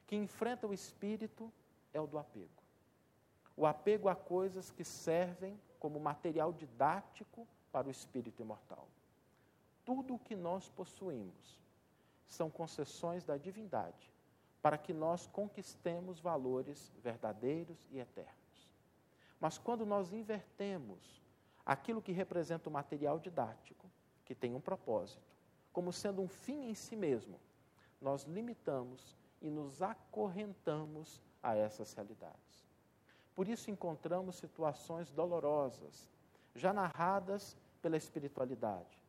que 0.07 0.17
enfrenta 0.17 0.67
o 0.67 0.75
espírito 0.75 1.53
é 1.93 2.01
o 2.01 2.07
do 2.07 2.19
apego. 2.19 2.63
O 3.57 3.67
apego 3.67 4.09
a 4.09 4.15
coisas 4.15 4.71
que 4.71 4.85
servem 4.85 5.61
como 5.79 6.01
material 6.01 6.53
didático 6.53 7.47
para 7.71 7.89
o 7.89 7.91
espírito 7.91 8.41
imortal. 8.41 8.89
Tudo 9.85 10.15
o 10.15 10.19
que 10.19 10.37
nós 10.37 10.69
possuímos 10.69 11.61
são 12.27 12.51
concessões 12.51 13.25
da 13.25 13.37
divindade 13.37 14.11
para 14.63 14.79
que 14.79 14.93
nós 14.93 15.27
conquistemos 15.27 16.21
valores 16.21 16.93
verdadeiros 17.03 17.87
e 17.91 17.99
eternos. 17.99 18.71
Mas 19.41 19.59
quando 19.59 19.85
nós 19.85 20.13
invertemos 20.13 21.21
aquilo 21.67 22.01
que 22.01 22.13
representa 22.13 22.69
o 22.69 22.73
material 22.73 23.19
didático, 23.19 23.91
que 24.25 24.37
tem 24.37 24.55
um 24.55 24.61
propósito, 24.61 25.32
como 25.73 25.93
sendo 25.93 26.23
um 26.23 26.29
fim 26.29 26.69
em 26.69 26.75
si 26.75 26.95
mesmo, 26.95 27.41
nós 28.01 28.25
limitamos 28.25 29.17
e 29.41 29.51
nos 29.51 29.83
acorrentamos 29.83 31.21
a 31.43 31.57
essas 31.57 31.93
realidades. 31.95 32.67
Por 33.35 33.49
isso 33.49 33.71
encontramos 33.71 34.37
situações 34.37 35.11
dolorosas, 35.11 36.11
já 36.55 36.73
narradas 36.73 37.57
pela 37.81 37.97
espiritualidade, 37.97 39.03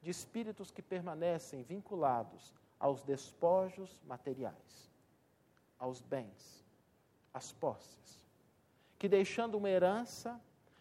de 0.00 0.10
espíritos 0.10 0.70
que 0.70 0.80
permanecem 0.80 1.62
vinculados 1.62 2.54
aos 2.80 3.02
despojos 3.02 3.98
materiais, 4.06 4.90
aos 5.78 6.00
bens, 6.00 6.64
às 7.34 7.52
posses, 7.52 8.24
que 8.98 9.08
deixando 9.08 9.58
uma 9.58 9.68
herança, 9.68 10.40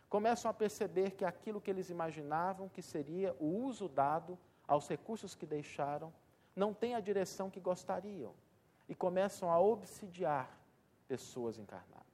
começam 0.09 0.49
a 0.49 0.53
perceber 0.53 1.11
que 1.11 1.25
aquilo 1.25 1.59
que 1.59 1.69
eles 1.69 1.89
imaginavam 1.89 2.69
que 2.69 2.81
seria 2.81 3.35
o 3.39 3.45
uso 3.45 3.89
dado 3.89 4.37
aos 4.67 4.87
recursos 4.87 5.33
que 5.33 5.45
deixaram, 5.45 6.13
não 6.55 6.73
tem 6.73 6.95
a 6.95 6.99
direção 6.99 7.49
que 7.49 7.59
gostariam 7.59 8.33
e 8.89 8.95
começam 8.95 9.49
a 9.51 9.59
obsidiar 9.59 10.49
pessoas 11.07 11.57
encarnadas. 11.57 12.05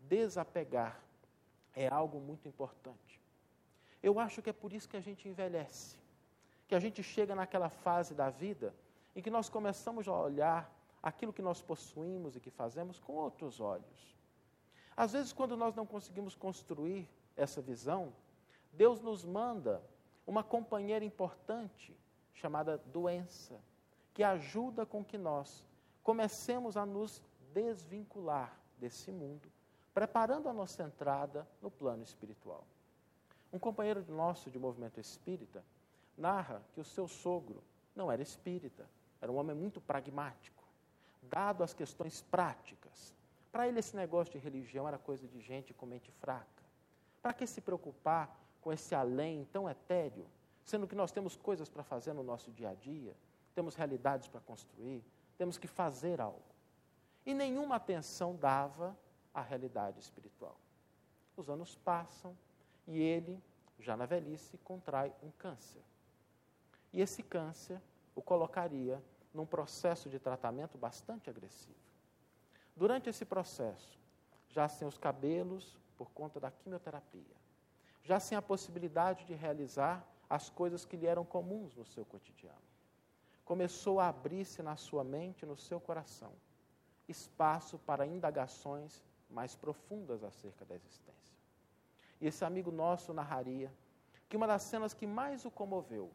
Desapegar 0.00 1.00
é 1.74 1.88
algo 1.88 2.18
muito 2.20 2.48
importante. 2.48 3.20
Eu 4.02 4.18
acho 4.18 4.42
que 4.42 4.50
é 4.50 4.52
por 4.52 4.72
isso 4.72 4.88
que 4.88 4.96
a 4.96 5.00
gente 5.00 5.28
envelhece, 5.28 5.96
que 6.66 6.74
a 6.74 6.80
gente 6.80 7.02
chega 7.02 7.34
naquela 7.34 7.68
fase 7.68 8.14
da 8.14 8.30
vida 8.30 8.74
em 9.14 9.22
que 9.22 9.30
nós 9.30 9.48
começamos 9.48 10.08
a 10.08 10.12
olhar 10.12 10.70
aquilo 11.02 11.32
que 11.32 11.42
nós 11.42 11.60
possuímos 11.60 12.34
e 12.34 12.40
que 12.40 12.50
fazemos 12.50 12.98
com 12.98 13.12
outros 13.12 13.60
olhos. 13.60 14.16
Às 14.96 15.12
vezes, 15.12 15.32
quando 15.32 15.56
nós 15.56 15.74
não 15.74 15.86
conseguimos 15.86 16.34
construir 16.34 17.08
essa 17.36 17.60
visão, 17.60 18.12
Deus 18.72 19.00
nos 19.00 19.24
manda 19.24 19.82
uma 20.26 20.42
companheira 20.42 21.04
importante 21.04 21.96
chamada 22.32 22.78
doença, 22.78 23.60
que 24.14 24.22
ajuda 24.22 24.84
com 24.84 25.04
que 25.04 25.18
nós 25.18 25.64
comecemos 26.02 26.76
a 26.76 26.84
nos 26.84 27.22
desvincular 27.52 28.56
desse 28.78 29.10
mundo, 29.10 29.50
preparando 29.94 30.48
a 30.48 30.52
nossa 30.52 30.82
entrada 30.82 31.46
no 31.60 31.70
plano 31.70 32.02
espiritual. 32.02 32.64
Um 33.52 33.58
companheiro 33.58 34.04
nosso 34.08 34.50
de 34.50 34.58
movimento 34.58 34.98
espírita 34.98 35.62
narra 36.16 36.62
que 36.72 36.80
o 36.80 36.84
seu 36.84 37.06
sogro 37.06 37.62
não 37.94 38.10
era 38.10 38.22
espírita, 38.22 38.88
era 39.20 39.30
um 39.30 39.36
homem 39.36 39.54
muito 39.54 39.80
pragmático, 39.80 40.64
dado 41.22 41.62
às 41.62 41.74
questões 41.74 42.22
práticas. 42.22 43.14
Para 43.52 43.68
ele, 43.68 43.78
esse 43.78 43.94
negócio 43.94 44.32
de 44.32 44.38
religião 44.38 44.88
era 44.88 44.98
coisa 44.98 45.28
de 45.28 45.40
gente 45.40 45.74
com 45.74 45.84
mente 45.84 46.10
fraca. 46.12 46.62
Para 47.20 47.34
que 47.34 47.46
se 47.46 47.60
preocupar 47.60 48.34
com 48.62 48.72
esse 48.72 48.94
além 48.94 49.44
tão 49.52 49.68
etéreo, 49.68 50.26
sendo 50.64 50.86
que 50.86 50.94
nós 50.94 51.12
temos 51.12 51.36
coisas 51.36 51.68
para 51.68 51.82
fazer 51.82 52.14
no 52.14 52.22
nosso 52.22 52.50
dia 52.50 52.70
a 52.70 52.74
dia, 52.74 53.14
temos 53.54 53.74
realidades 53.74 54.28
para 54.28 54.40
construir, 54.40 55.04
temos 55.36 55.58
que 55.58 55.66
fazer 55.66 56.20
algo. 56.20 56.40
E 57.26 57.34
nenhuma 57.34 57.76
atenção 57.76 58.34
dava 58.34 58.96
à 59.34 59.42
realidade 59.42 60.00
espiritual. 60.00 60.56
Os 61.36 61.50
anos 61.50 61.76
passam 61.76 62.36
e 62.86 62.98
ele, 62.98 63.42
já 63.78 63.96
na 63.96 64.06
velhice, 64.06 64.56
contrai 64.58 65.12
um 65.22 65.30
câncer. 65.32 65.82
E 66.92 67.00
esse 67.00 67.22
câncer 67.22 67.80
o 68.14 68.22
colocaria 68.22 69.02
num 69.34 69.46
processo 69.46 70.08
de 70.08 70.18
tratamento 70.18 70.78
bastante 70.78 71.28
agressivo. 71.28 71.74
Durante 72.76 73.08
esse 73.08 73.24
processo, 73.24 73.98
já 74.48 74.68
sem 74.68 74.86
os 74.86 74.98
cabelos 74.98 75.78
por 75.96 76.10
conta 76.10 76.38
da 76.38 76.50
quimioterapia, 76.50 77.41
já 78.02 78.18
sem 78.18 78.36
a 78.36 78.42
possibilidade 78.42 79.24
de 79.24 79.34
realizar 79.34 80.06
as 80.28 80.48
coisas 80.48 80.84
que 80.84 80.96
lhe 80.96 81.06
eram 81.06 81.24
comuns 81.24 81.74
no 81.74 81.84
seu 81.84 82.04
cotidiano. 82.04 82.56
Começou 83.44 84.00
a 84.00 84.08
abrir-se 84.08 84.62
na 84.62 84.76
sua 84.76 85.04
mente, 85.04 85.44
no 85.44 85.56
seu 85.56 85.80
coração, 85.80 86.32
espaço 87.08 87.78
para 87.78 88.06
indagações 88.06 89.02
mais 89.28 89.54
profundas 89.54 90.24
acerca 90.24 90.64
da 90.64 90.74
existência. 90.74 91.36
E 92.20 92.26
esse 92.26 92.44
amigo 92.44 92.70
nosso 92.70 93.12
narraria 93.12 93.72
que 94.28 94.36
uma 94.36 94.46
das 94.46 94.62
cenas 94.62 94.94
que 94.94 95.06
mais 95.06 95.44
o 95.44 95.50
comoveu 95.50 96.10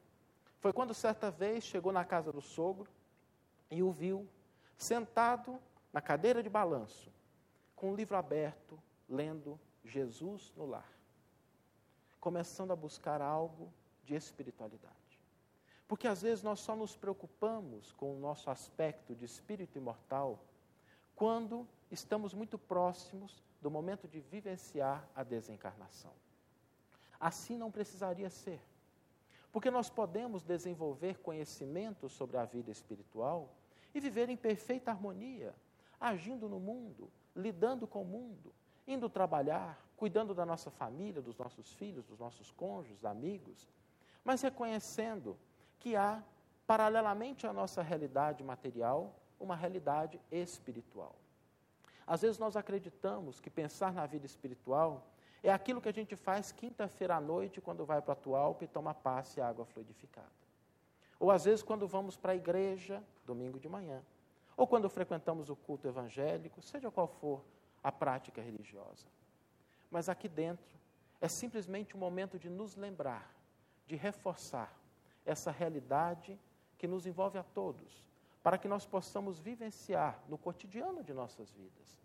foi 0.60 0.74
quando 0.74 0.94
certa 0.94 1.30
vez 1.30 1.64
chegou 1.64 1.92
na 1.92 2.04
casa 2.04 2.32
do 2.32 2.42
sogro 2.42 2.90
e 3.70 3.84
o 3.84 3.92
viu 3.92 4.28
sentado 4.78 5.60
na 5.94 6.02
cadeira 6.02 6.42
de 6.42 6.50
balanço, 6.50 7.12
com 7.76 7.92
o 7.92 7.96
livro 7.96 8.18
aberto, 8.18 8.80
lendo 9.08 9.60
Jesus 9.84 10.52
no 10.56 10.66
lar, 10.66 10.97
começando 12.20 12.72
a 12.72 12.76
buscar 12.76 13.22
algo 13.22 13.72
de 14.04 14.16
espiritualidade. 14.16 14.96
Porque 15.88 16.08
às 16.08 16.22
vezes 16.22 16.44
nós 16.44 16.60
só 16.60 16.76
nos 16.76 16.96
preocupamos 16.96 17.94
com 17.94 18.16
o 18.16 18.20
nosso 18.20 18.50
aspecto 18.50 19.16
de 19.16 19.26
espírito 19.26 19.78
imortal 19.78 20.40
quando 21.16 21.68
estamos 21.90 22.34
muito 22.34 22.58
próximos 22.58 23.42
do 23.62 23.72
momento 23.72 24.08
de 24.08 24.20
vivenciar 24.20 25.08
a 25.16 25.24
desencarnação. 25.24 26.12
Assim 27.20 27.58
não 27.58 27.72
precisaria 27.72 28.30
ser. 28.30 28.62
Porque 29.52 29.72
nós 29.72 29.90
podemos 29.90 30.44
desenvolver 30.44 31.20
conhecimento 31.20 32.10
sobre 32.10 32.38
a 32.38 32.46
vida 32.46 32.70
espiritual 32.70 33.56
e 33.94 34.00
viver 34.00 34.30
em 34.30 34.38
perfeita 34.38 34.92
harmonia, 34.92 35.56
agindo 36.00 36.48
no 36.48 36.60
mundo, 36.60 37.10
lidando 37.36 37.88
com 37.88 38.04
o 38.04 38.06
mundo, 38.06 38.54
indo 38.86 39.10
trabalhar, 39.10 39.87
cuidando 39.98 40.34
da 40.34 40.46
nossa 40.46 40.70
família, 40.70 41.22
dos 41.22 41.36
nossos 41.36 41.74
filhos, 41.74 42.06
dos 42.06 42.20
nossos 42.20 42.52
cônjuges, 42.52 43.04
amigos, 43.04 43.68
mas 44.24 44.42
reconhecendo 44.42 45.38
que 45.80 45.96
há, 45.96 46.24
paralelamente 46.68 47.48
à 47.48 47.52
nossa 47.52 47.82
realidade 47.82 48.44
material, 48.44 49.16
uma 49.40 49.56
realidade 49.56 50.22
espiritual. 50.32 51.16
Às 52.06 52.22
vezes 52.22 52.38
nós 52.38 52.56
acreditamos 52.56 53.40
que 53.40 53.50
pensar 53.50 53.92
na 53.92 54.06
vida 54.06 54.26
espiritual 54.26 55.06
é 55.44 55.52
aquilo 55.52 55.82
que 55.82 55.90
a 55.90 55.94
gente 55.94 56.16
faz 56.16 56.52
quinta-feira 56.52 57.16
à 57.16 57.22
noite 57.22 57.60
quando 57.60 57.86
vai 57.86 58.02
para 58.02 58.12
a 58.12 58.14
Atualpa 58.14 58.64
e 58.64 58.68
toma 58.68 58.94
passe 58.94 59.40
e 59.40 59.42
água 59.42 59.66
fluidificada. 59.66 60.28
Ou 61.20 61.32
às 61.32 61.46
vezes 61.46 61.64
quando 61.64 61.88
vamos 61.88 62.16
para 62.16 62.34
a 62.34 62.36
igreja, 62.36 63.04
domingo 63.26 63.60
de 63.60 63.68
manhã. 63.68 64.02
Ou 64.56 64.68
quando 64.68 64.90
frequentamos 64.90 65.50
o 65.50 65.56
culto 65.56 65.88
evangélico, 65.88 66.62
seja 66.62 66.92
qual 66.92 67.08
for 67.08 67.44
a 67.84 67.92
prática 67.92 68.42
religiosa. 68.42 69.08
Mas 69.90 70.10
aqui 70.10 70.28
dentro 70.28 70.66
é 71.20 71.28
simplesmente 71.28 71.96
um 71.96 72.00
momento 72.00 72.38
de 72.38 72.50
nos 72.50 72.76
lembrar 72.76 73.36
de 73.88 73.96
reforçar 73.96 74.78
essa 75.26 75.50
realidade 75.50 76.38
que 76.78 76.88
nos 76.88 77.06
envolve 77.08 77.38
a 77.38 77.44
todos, 77.44 78.06
para 78.44 78.58
que 78.58 78.68
nós 78.68 78.86
possamos 78.86 79.40
vivenciar 79.40 80.22
no 80.28 80.38
cotidiano 80.38 81.04
de 81.04 81.14
nossas 81.14 81.50
vidas 81.52 81.98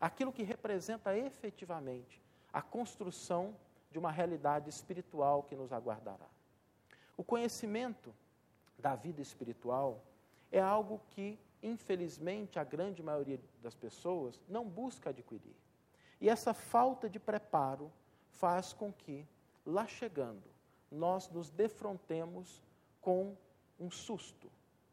aquilo 0.00 0.32
que 0.32 0.42
representa 0.42 1.16
efetivamente 1.16 2.22
a 2.52 2.62
construção 2.62 3.54
de 3.90 3.98
uma 3.98 4.10
realidade 4.10 4.70
espiritual 4.70 5.42
que 5.42 5.54
nos 5.54 5.72
aguardará. 5.72 6.26
O 7.16 7.22
conhecimento 7.22 8.14
da 8.78 8.96
vida 8.96 9.20
espiritual 9.20 10.02
é 10.50 10.58
algo 10.58 11.02
que, 11.10 11.38
infelizmente, 11.62 12.58
a 12.58 12.64
grande 12.64 13.02
maioria 13.02 13.38
das 13.62 13.74
pessoas 13.74 14.40
não 14.48 14.66
busca 14.66 15.10
adquirir. 15.10 15.54
E 16.20 16.28
essa 16.28 16.52
falta 16.52 17.08
de 17.08 17.18
preparo 17.18 17.90
faz 18.28 18.72
com 18.72 18.92
que, 18.92 19.26
lá 19.64 19.86
chegando, 19.86 20.44
nós 20.90 21.28
nos 21.30 21.50
defrontemos 21.50 22.62
com 23.00 23.36
um 23.78 23.90
susto. 23.90 24.50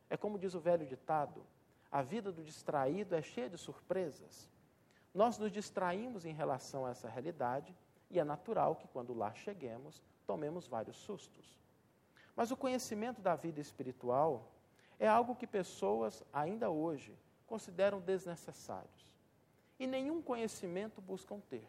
É 0.09 0.15
como 0.15 0.39
diz 0.39 0.53
o 0.53 0.59
velho 0.59 0.85
ditado: 0.85 1.45
a 1.91 2.01
vida 2.01 2.31
do 2.31 2.43
distraído 2.43 3.15
é 3.15 3.21
cheia 3.21 3.49
de 3.49 3.57
surpresas. 3.57 4.49
Nós 5.13 5.37
nos 5.37 5.51
distraímos 5.51 6.25
em 6.25 6.33
relação 6.33 6.85
a 6.85 6.91
essa 6.91 7.09
realidade 7.09 7.75
e 8.09 8.19
é 8.19 8.23
natural 8.23 8.75
que, 8.75 8.87
quando 8.87 9.13
lá 9.13 9.33
cheguemos, 9.33 10.01
tomemos 10.25 10.67
vários 10.67 10.95
sustos. 10.95 11.57
Mas 12.35 12.51
o 12.51 12.57
conhecimento 12.57 13.19
da 13.19 13.35
vida 13.35 13.59
espiritual 13.59 14.51
é 14.99 15.07
algo 15.07 15.35
que 15.35 15.47
pessoas, 15.47 16.23
ainda 16.31 16.69
hoje, 16.69 17.17
consideram 17.47 17.99
desnecessários. 17.99 19.16
E 19.79 19.85
nenhum 19.85 20.21
conhecimento 20.21 21.01
buscam 21.01 21.39
ter. 21.39 21.67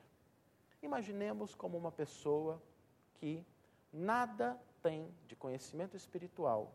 Imaginemos 0.82 1.54
como 1.54 1.76
uma 1.76 1.92
pessoa 1.92 2.62
que 3.14 3.44
nada 3.92 4.58
tem 4.82 5.12
de 5.26 5.34
conhecimento 5.34 5.96
espiritual 5.96 6.72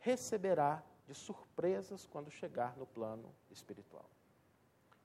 receberá 0.00 0.82
de 1.06 1.14
surpresas 1.14 2.06
quando 2.06 2.30
chegar 2.30 2.76
no 2.76 2.86
plano 2.86 3.34
espiritual. 3.50 4.08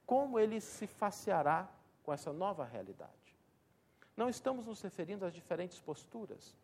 Como 0.05 0.37
ele 0.37 0.59
se 0.59 0.85
faceará 0.85 1.69
com 2.03 2.11
essa 2.11 2.33
nova 2.33 2.65
realidade? 2.65 3.11
Não 4.15 4.29
estamos 4.29 4.65
nos 4.65 4.81
referindo 4.81 5.25
às 5.25 5.33
diferentes 5.33 5.79
posturas, 5.79 6.55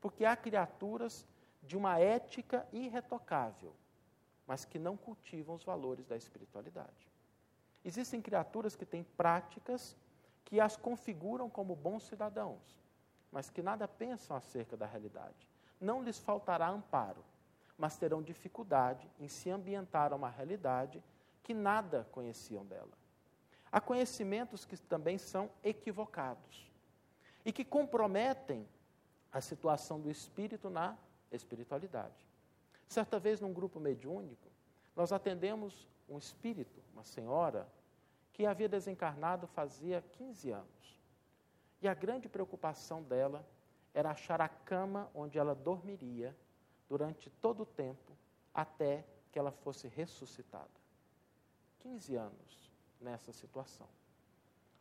porque 0.00 0.24
há 0.24 0.34
criaturas 0.36 1.26
de 1.62 1.76
uma 1.76 1.98
ética 1.98 2.66
irretocável, 2.72 3.74
mas 4.46 4.64
que 4.64 4.78
não 4.78 4.96
cultivam 4.96 5.54
os 5.54 5.64
valores 5.64 6.06
da 6.06 6.16
espiritualidade. 6.16 7.15
Existem 7.86 8.20
criaturas 8.20 8.74
que 8.74 8.84
têm 8.84 9.04
práticas 9.04 9.96
que 10.44 10.58
as 10.58 10.76
configuram 10.76 11.48
como 11.48 11.76
bons 11.76 12.02
cidadãos, 12.02 12.76
mas 13.30 13.48
que 13.48 13.62
nada 13.62 13.86
pensam 13.86 14.36
acerca 14.36 14.76
da 14.76 14.86
realidade. 14.86 15.48
Não 15.80 16.02
lhes 16.02 16.18
faltará 16.18 16.68
amparo, 16.68 17.24
mas 17.78 17.96
terão 17.96 18.20
dificuldade 18.20 19.08
em 19.20 19.28
se 19.28 19.50
ambientar 19.50 20.12
a 20.12 20.16
uma 20.16 20.28
realidade 20.28 21.00
que 21.44 21.54
nada 21.54 22.08
conheciam 22.10 22.66
dela. 22.66 22.90
Há 23.70 23.80
conhecimentos 23.80 24.64
que 24.64 24.76
também 24.76 25.16
são 25.16 25.48
equivocados 25.62 26.68
e 27.44 27.52
que 27.52 27.64
comprometem 27.64 28.68
a 29.32 29.40
situação 29.40 30.00
do 30.00 30.10
espírito 30.10 30.68
na 30.68 30.98
espiritualidade. 31.30 32.26
Certa 32.88 33.20
vez, 33.20 33.40
num 33.40 33.52
grupo 33.52 33.78
mediúnico, 33.78 34.48
nós 34.96 35.12
atendemos 35.12 35.86
um 36.08 36.18
espírito, 36.18 36.80
uma 36.92 37.04
senhora, 37.04 37.66
que 38.36 38.44
havia 38.44 38.68
desencarnado 38.68 39.46
fazia 39.46 40.04
15 40.12 40.50
anos. 40.50 41.00
E 41.80 41.88
a 41.88 41.94
grande 41.94 42.28
preocupação 42.28 43.02
dela 43.02 43.42
era 43.94 44.10
achar 44.10 44.42
a 44.42 44.48
cama 44.48 45.10
onde 45.14 45.38
ela 45.38 45.54
dormiria 45.54 46.36
durante 46.86 47.30
todo 47.30 47.62
o 47.62 47.66
tempo 47.66 48.12
até 48.52 49.06
que 49.32 49.38
ela 49.38 49.50
fosse 49.50 49.88
ressuscitada. 49.88 50.68
15 51.78 52.14
anos 52.14 52.70
nessa 53.00 53.32
situação, 53.32 53.88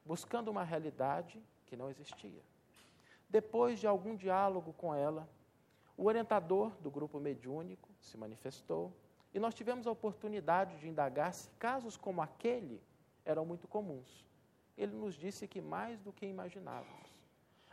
buscando 0.04 0.52
uma 0.52 0.66
realidade 0.66 1.42
que 1.66 1.78
não 1.78 1.90
existia. 1.90 2.42
Depois 3.30 3.80
de 3.80 3.88
algum 3.88 4.18
diálogo 4.18 4.74
com 4.74 4.94
ela, 4.94 5.30
o 5.96 6.08
orientador 6.08 6.72
do 6.82 6.92
grupo 6.92 7.22
mediúnico 7.22 7.88
se 8.02 8.18
manifestou 8.18 8.92
e 9.34 9.40
nós 9.40 9.56
tivemos 9.56 9.88
a 9.88 9.92
oportunidade 9.92 10.78
de 10.78 10.90
indagar 10.90 11.34
se 11.34 11.50
casos 11.52 11.96
como 11.96 12.22
aquele 12.22 12.84
eram 13.26 13.46
muito 13.46 13.68
comuns. 13.68 14.26
Ele 14.78 14.96
nos 14.96 15.16
disse 15.16 15.48
que 15.48 15.62
mais 15.62 16.02
do 16.02 16.14
que 16.14 16.26
imaginávamos. 16.26 17.10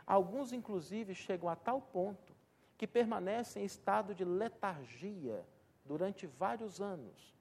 Alguns, 0.05 0.51
inclusive, 0.51 1.13
chegam 1.13 1.47
a 1.47 1.55
tal 1.55 1.81
ponto 1.81 2.33
que 2.77 2.87
permanecem 2.87 3.63
em 3.63 3.65
estado 3.65 4.13
de 4.13 4.25
letargia 4.25 5.45
durante 5.85 6.25
vários 6.25 6.81
anos, 6.81 7.33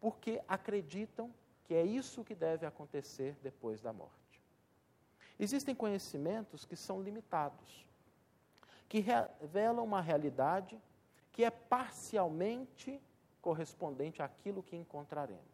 porque 0.00 0.42
acreditam 0.48 1.32
que 1.64 1.74
é 1.74 1.82
isso 1.82 2.24
que 2.24 2.34
deve 2.34 2.66
acontecer 2.66 3.36
depois 3.42 3.80
da 3.80 3.92
morte. 3.92 4.42
Existem 5.38 5.74
conhecimentos 5.74 6.64
que 6.64 6.76
são 6.76 7.02
limitados, 7.02 7.86
que 8.88 9.00
revelam 9.00 9.84
uma 9.84 10.00
realidade 10.00 10.78
que 11.32 11.44
é 11.44 11.50
parcialmente 11.50 13.00
correspondente 13.40 14.22
àquilo 14.22 14.62
que 14.62 14.76
encontraremos. 14.76 15.53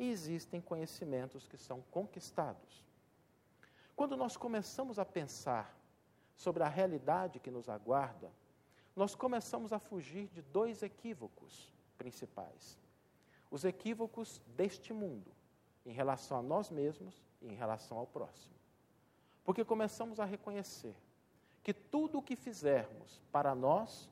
E 0.00 0.08
existem 0.08 0.62
conhecimentos 0.62 1.46
que 1.46 1.58
são 1.58 1.82
conquistados. 1.90 2.82
Quando 3.94 4.16
nós 4.16 4.34
começamos 4.34 4.98
a 4.98 5.04
pensar 5.04 5.78
sobre 6.34 6.62
a 6.62 6.68
realidade 6.68 7.38
que 7.38 7.50
nos 7.50 7.68
aguarda, 7.68 8.32
nós 8.96 9.14
começamos 9.14 9.74
a 9.74 9.78
fugir 9.78 10.26
de 10.28 10.40
dois 10.40 10.82
equívocos 10.82 11.70
principais. 11.98 12.78
Os 13.50 13.62
equívocos 13.62 14.40
deste 14.56 14.94
mundo, 14.94 15.30
em 15.84 15.92
relação 15.92 16.38
a 16.38 16.42
nós 16.42 16.70
mesmos 16.70 17.22
e 17.42 17.48
em 17.48 17.54
relação 17.54 17.98
ao 17.98 18.06
próximo. 18.06 18.54
Porque 19.44 19.66
começamos 19.66 20.18
a 20.18 20.24
reconhecer 20.24 20.96
que 21.62 21.74
tudo 21.74 22.20
o 22.20 22.22
que 22.22 22.36
fizermos 22.36 23.20
para 23.30 23.54
nós, 23.54 24.08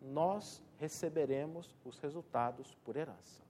nós 0.00 0.60
receberemos 0.76 1.76
os 1.84 2.00
resultados 2.00 2.74
por 2.84 2.96
herança. 2.96 3.48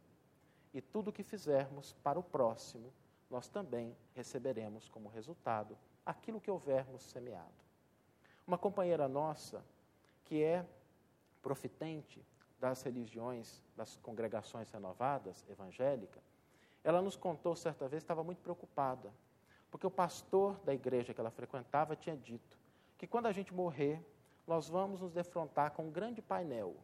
E 0.73 0.81
tudo 0.81 1.09
o 1.09 1.13
que 1.13 1.23
fizermos 1.23 1.93
para 2.03 2.19
o 2.19 2.23
próximo, 2.23 2.93
nós 3.29 3.49
também 3.49 3.97
receberemos 4.15 4.89
como 4.89 5.09
resultado 5.09 5.77
aquilo 6.05 6.41
que 6.41 6.51
houvermos 6.51 7.03
semeado. 7.03 7.65
Uma 8.47 8.59
companheira 8.59 9.09
nossa, 9.09 9.65
que 10.25 10.43
é 10.43 10.65
profitente 11.43 12.25
das 12.59 12.83
religiões, 12.83 13.63
das 13.77 13.97
congregações 13.97 14.71
renovadas, 14.71 15.45
evangélica, 15.49 16.21
ela 16.83 17.01
nos 17.01 17.17
contou 17.17 17.55
certa 17.57 17.89
vez, 17.89 18.03
estava 18.03 18.25
muito 18.25 18.43
preocupada, 18.43 19.13
porque 19.71 19.87
o 19.87 19.91
pastor 19.91 20.59
da 20.61 20.75
igreja 20.75 21.15
que 21.15 21.21
ela 21.21 21.31
frequentava 21.31 21.95
tinha 21.95 22.17
dito 22.17 22.59
que 22.99 23.07
quando 23.07 23.27
a 23.27 23.33
gente 23.33 23.55
morrer, 23.55 24.05
nós 24.47 24.69
vamos 24.69 25.01
nos 25.01 25.13
defrontar 25.13 25.71
com 25.71 25.85
um 25.85 25.91
grande 25.91 26.21
painel. 26.21 26.77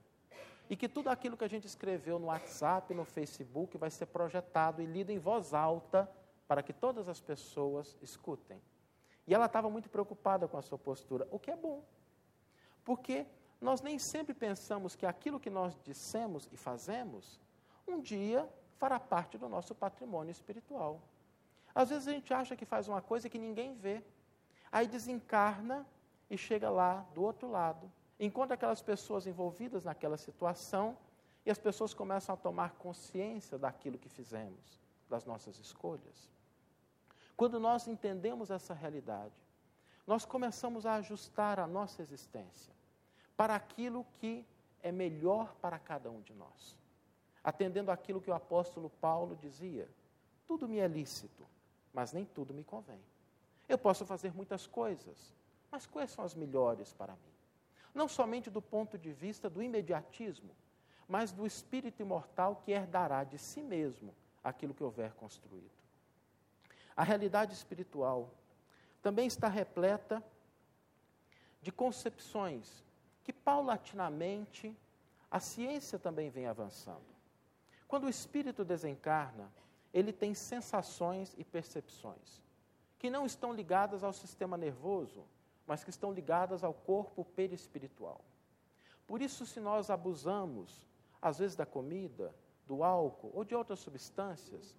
E 0.69 0.77
que 0.77 0.89
tudo 0.89 1.09
aquilo 1.09 1.37
que 1.37 1.45
a 1.45 1.49
gente 1.49 1.67
escreveu 1.67 2.19
no 2.19 2.27
WhatsApp, 2.27 2.93
no 2.93 3.05
Facebook, 3.05 3.79
vai 3.79 3.91
ser 3.91 4.07
projetado 4.07 4.83
e 4.83 4.87
lido 4.87 5.11
em 5.11 5.19
voz 5.19 5.55
alta 5.55 6.11
para 6.49 6.63
que 6.63 6.73
todas 6.73 7.09
as 7.09 7.21
pessoas 7.21 7.97
escutem. 8.03 8.61
E 9.27 9.35
ela 9.35 9.47
estava 9.47 9.69
muito 9.69 9.89
preocupada 9.89 10.47
com 10.47 10.57
a 10.57 10.63
sua 10.63 10.79
postura, 10.79 11.27
o 11.31 11.39
que 11.39 11.51
é 11.51 11.57
bom. 11.57 11.85
Porque 12.85 13.27
nós 13.61 13.81
nem 13.81 13.99
sempre 13.99 14.35
pensamos 14.35 14.95
que 14.95 15.07
aquilo 15.07 15.41
que 15.41 15.51
nós 15.51 15.77
dissemos 15.83 16.49
e 16.53 16.57
fazemos, 16.57 17.41
um 17.87 18.01
dia 18.01 18.49
fará 18.79 19.01
parte 19.01 19.39
do 19.39 19.49
nosso 19.49 19.75
patrimônio 19.75 20.31
espiritual. 20.31 21.01
Às 21.75 21.91
vezes 21.91 22.09
a 22.09 22.13
gente 22.13 22.33
acha 22.33 22.57
que 22.57 22.65
faz 22.65 22.89
uma 22.89 23.03
coisa 23.03 23.29
que 23.29 23.39
ninguém 23.39 23.75
vê. 23.75 24.03
Aí 24.71 24.87
desencarna 24.87 25.87
e 26.31 26.37
chega 26.37 26.71
lá 26.71 27.07
do 27.15 27.23
outro 27.23 27.51
lado. 27.51 27.91
Encontra 28.19 28.55
aquelas 28.55 28.81
pessoas 28.81 29.27
envolvidas 29.27 29.85
naquela 29.85 30.17
situação 30.17 30.97
e 31.45 31.51
as 31.51 31.59
pessoas 31.59 31.93
começam 31.93 32.35
a 32.35 32.39
tomar 32.39 32.73
consciência 32.73 33.59
daquilo 33.59 33.99
que 33.99 34.09
fizemos, 34.09 34.81
das 35.09 35.25
nossas 35.25 35.59
escolhas. 35.59 36.31
Quando 37.37 37.61
nós 37.61 37.87
entendemos 37.87 38.51
essa 38.51 38.73
realidade, 38.73 39.35
nós 40.07 40.25
começamos 40.25 40.87
a 40.87 40.95
ajustar 40.95 41.61
a 41.61 41.67
nossa 41.67 42.01
existência 42.01 42.75
para 43.37 43.55
aquilo 43.55 44.07
que 44.15 44.47
é 44.83 44.91
melhor 44.91 45.55
para 45.57 45.79
cada 45.79 46.11
um 46.11 46.23
de 46.23 46.33
nós. 46.33 46.79
Atendendo 47.45 47.91
aquilo 47.91 48.21
que 48.21 48.31
o 48.31 48.35
apóstolo 48.35 48.89
Paulo 48.89 49.37
dizia: 49.37 49.89
tudo 50.47 50.69
me 50.69 50.79
é 50.79 50.89
lícito, 50.89 51.47
mas 51.93 52.13
nem 52.13 52.25
tudo 52.25 52.55
me 52.55 52.65
convém. 52.65 53.01
Eu 53.69 53.77
posso 53.77 54.07
fazer 54.07 54.33
muitas 54.33 54.67
coisas, 54.67 55.35
mas 55.71 55.87
quais 55.87 56.11
são 56.11 56.25
as 56.25 56.35
melhores 56.35 56.93
para 56.93 57.13
mim? 57.13 57.36
Não 57.97 58.07
somente 58.07 58.51
do 58.51 58.61
ponto 58.61 58.99
de 58.99 59.11
vista 59.11 59.49
do 59.49 59.63
imediatismo, 59.63 60.55
mas 61.09 61.33
do 61.33 61.47
espírito 61.47 62.03
imortal 62.03 62.57
que 62.57 62.71
herdará 62.71 63.25
de 63.25 63.39
si 63.39 63.63
mesmo 63.63 64.15
aquilo 64.45 64.75
que 64.75 64.85
houver 64.85 65.15
construído. 65.15 65.71
A 66.95 67.03
realidade 67.03 67.55
espiritual 67.55 68.35
também 69.01 69.27
está 69.27 69.49
repleta 69.49 70.23
de 71.63 71.73
concepções 71.73 72.85
que 73.25 73.33
paulatinamente 73.33 74.77
a 75.31 75.41
ciência 75.41 75.99
também 75.99 76.29
vem 76.29 76.47
avançando. 76.47 77.17
Quando 77.89 78.05
o 78.05 78.11
espírito 78.11 78.63
desencarna, 78.63 79.51
ele 79.91 80.13
tem 80.13 80.35
sensações 80.35 81.35
e 81.39 81.43
percepções 81.43 82.45
que 82.99 83.09
não 83.09 83.25
estão 83.25 83.55
ligadas 83.55 84.05
ao 84.05 84.13
sistema 84.13 84.59
nervoso, 84.59 85.25
mas 85.67 85.83
que 85.83 85.91
estão 85.91 86.13
ligadas 86.13 86.63
ao 86.63 86.73
corpo 86.73 87.25
perispiritual. 87.25 88.21
Por 89.07 89.21
isso, 89.23 89.47
se 89.47 89.61
nós 89.61 89.91
abusamos, 89.91 90.87
às 91.21 91.39
vezes, 91.39 91.57
da 91.57 91.67
comida, 91.67 92.35
do 92.67 92.83
álcool 92.83 93.31
ou 93.35 93.45
de 93.45 93.55
outras 93.55 93.79
substâncias, 93.79 94.77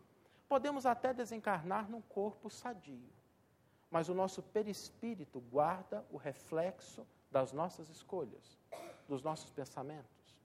podemos 0.47 0.85
até 0.85 1.13
desencarnar 1.13 1.89
num 1.89 2.01
corpo 2.01 2.49
sadio. 2.49 3.09
Mas 3.89 4.09
o 4.09 4.13
nosso 4.13 4.43
perispírito 4.43 5.39
guarda 5.39 6.05
o 6.11 6.17
reflexo 6.17 7.05
das 7.31 7.53
nossas 7.53 7.89
escolhas, 7.89 8.57
dos 9.07 9.21
nossos 9.21 9.49
pensamentos. 9.49 10.37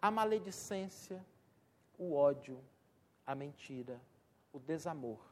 A 0.00 0.10
maledicência, 0.10 1.24
o 1.98 2.14
ódio, 2.14 2.58
a 3.26 3.34
mentira, 3.34 4.00
o 4.52 4.58
desamor 4.58 5.30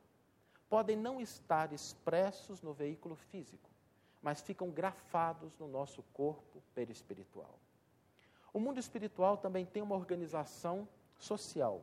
podem 0.68 0.96
não 0.96 1.20
estar 1.20 1.72
expressos 1.72 2.62
no 2.62 2.72
veículo 2.72 3.16
físico, 3.16 3.67
mas 4.22 4.40
ficam 4.40 4.70
grafados 4.70 5.56
no 5.58 5.68
nosso 5.68 6.02
corpo 6.12 6.62
perispiritual. 6.74 7.58
O 8.52 8.60
mundo 8.60 8.78
espiritual 8.78 9.36
também 9.36 9.64
tem 9.64 9.82
uma 9.82 9.94
organização 9.94 10.88
social. 11.18 11.82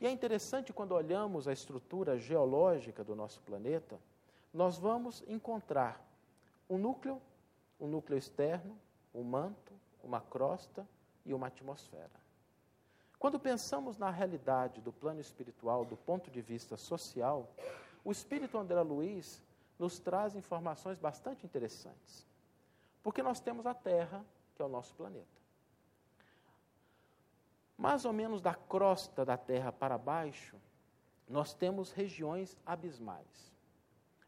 E 0.00 0.06
é 0.06 0.10
interessante 0.10 0.72
quando 0.72 0.92
olhamos 0.92 1.46
a 1.46 1.52
estrutura 1.52 2.18
geológica 2.18 3.04
do 3.04 3.14
nosso 3.14 3.40
planeta, 3.42 3.98
nós 4.52 4.76
vamos 4.78 5.22
encontrar 5.26 6.04
um 6.68 6.78
núcleo, 6.78 7.20
um 7.80 7.86
núcleo 7.86 8.18
externo, 8.18 8.76
um 9.14 9.22
manto, 9.22 9.72
uma 10.02 10.20
crosta 10.20 10.86
e 11.24 11.32
uma 11.32 11.46
atmosfera. 11.46 12.24
Quando 13.18 13.38
pensamos 13.38 13.96
na 13.96 14.10
realidade 14.10 14.80
do 14.80 14.92
plano 14.92 15.20
espiritual 15.20 15.84
do 15.84 15.96
ponto 15.96 16.30
de 16.30 16.42
vista 16.42 16.76
social, 16.76 17.48
o 18.04 18.12
espírito 18.12 18.58
André 18.58 18.82
Luiz 18.82 19.40
nos 19.78 19.98
traz 19.98 20.34
informações 20.34 20.98
bastante 20.98 21.44
interessantes. 21.44 22.26
Porque 23.02 23.22
nós 23.22 23.40
temos 23.40 23.66
a 23.66 23.74
Terra, 23.74 24.24
que 24.54 24.62
é 24.62 24.64
o 24.64 24.68
nosso 24.68 24.94
planeta. 24.94 25.26
Mais 27.76 28.04
ou 28.04 28.12
menos 28.12 28.40
da 28.40 28.54
crosta 28.54 29.24
da 29.24 29.36
Terra 29.36 29.72
para 29.72 29.98
baixo, 29.98 30.56
nós 31.28 31.52
temos 31.52 31.90
regiões 31.90 32.56
abismais. 32.64 33.52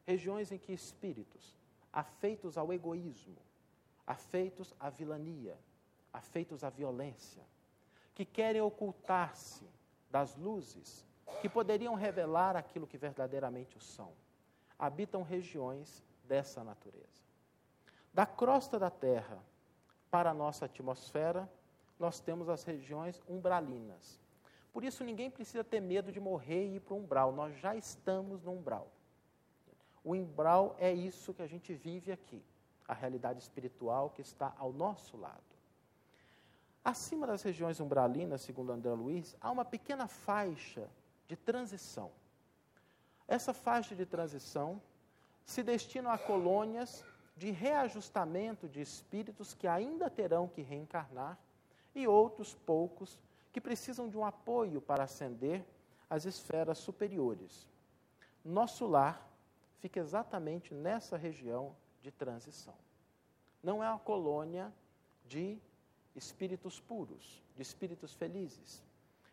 Regiões 0.05 0.53
em 0.53 0.59
que 0.59 0.73
espíritos, 0.73 1.57
afeitos 1.93 2.59
ao 2.59 2.73
egoísmo, 2.73 3.37
afeitos 4.07 4.75
à 4.79 4.89
vilania, 4.89 5.59
afeitos 6.13 6.63
à 6.63 6.71
violência, 6.71 7.43
que 8.15 8.25
querem 8.25 8.61
ocultar-se 8.61 9.69
das 10.11 10.37
luzes 10.37 11.05
que 11.41 11.49
poderiam 11.49 11.95
revelar 11.95 12.57
aquilo 12.57 12.87
que 12.87 12.97
verdadeiramente 12.97 13.77
o 13.77 13.81
são, 13.81 14.13
habitam 14.79 15.23
regiões 15.23 16.05
dessa 16.25 16.63
natureza. 16.63 17.25
Da 18.13 18.27
crosta 18.27 18.79
da 18.79 18.91
Terra 18.91 19.43
para 20.11 20.31
a 20.31 20.35
nossa 20.35 20.65
atmosfera, 20.65 21.51
nós 21.99 22.21
temos 22.21 22.49
as 22.49 22.65
regiões 22.65 23.23
umbralinas. 23.29 24.21
Por 24.73 24.85
isso, 24.85 25.05
ninguém 25.05 25.31
precisa 25.31 25.65
ter 25.65 25.81
medo 25.81 26.13
de 26.13 26.21
morrer 26.21 26.67
e 26.67 26.77
ir 26.77 26.81
para 26.81 26.95
o 26.95 26.99
umbral, 26.99 27.33
nós 27.33 27.57
já 27.59 27.75
estamos 27.75 28.43
no 28.43 28.53
umbral. 28.53 28.91
O 30.05 30.15
umbral 30.15 30.77
é 30.79 30.93
isso 30.93 31.35
que 31.35 31.43
a 31.43 31.47
gente 31.47 31.75
vive 31.75 32.13
aqui, 32.13 32.43
a 32.87 32.95
realidade 32.95 33.41
espiritual 33.41 34.11
que 34.11 34.21
está 34.21 34.55
ao 34.59 34.73
nosso 34.73 35.17
lado. 35.17 35.43
Acima 36.85 37.27
das 37.27 37.43
regiões 37.43 37.81
umbralinas, 37.81 38.43
segundo 38.43 38.71
André 38.71 38.93
Luiz, 38.93 39.35
há 39.41 39.51
uma 39.51 39.65
pequena 39.65 40.07
faixa 40.07 40.89
de 41.27 41.35
transição. 41.35 42.13
Essa 43.29 43.53
faixa 43.53 43.95
de 43.95 44.07
transição 44.07 44.81
se 45.45 45.63
destina 45.63 46.13
a 46.13 46.19
colônias 46.19 47.05
de 47.37 47.51
reajustamento 47.51 48.69
de 48.69 48.81
espíritos 48.81 49.55
que 49.55 49.67
ainda 49.67 50.09
terão 50.09 50.49
que 50.49 50.63
reencarnar 50.63 51.39
e 51.95 52.07
outros 52.07 52.55
poucos 52.55 53.19
que 53.53 53.61
precisam 53.61 54.09
de 54.09 54.17
um 54.17 54.25
apoio 54.25 54.81
para 54.81 55.05
ascender 55.05 55.65
às 56.09 56.25
esferas 56.25 56.79
superiores. 56.79 57.69
Nosso 58.45 58.87
lar 58.87 59.29
fica 59.81 60.01
exatamente 60.01 60.73
nessa 60.73 61.17
região 61.17 61.75
de 62.03 62.11
transição. 62.11 62.75
Não 63.63 63.83
é 63.83 63.89
uma 63.89 63.99
colônia 63.99 64.73
de 65.27 65.59
espíritos 66.15 66.81
puros, 66.81 67.43
de 67.57 67.63
espíritos 67.63 68.15
felizes. 68.15 68.83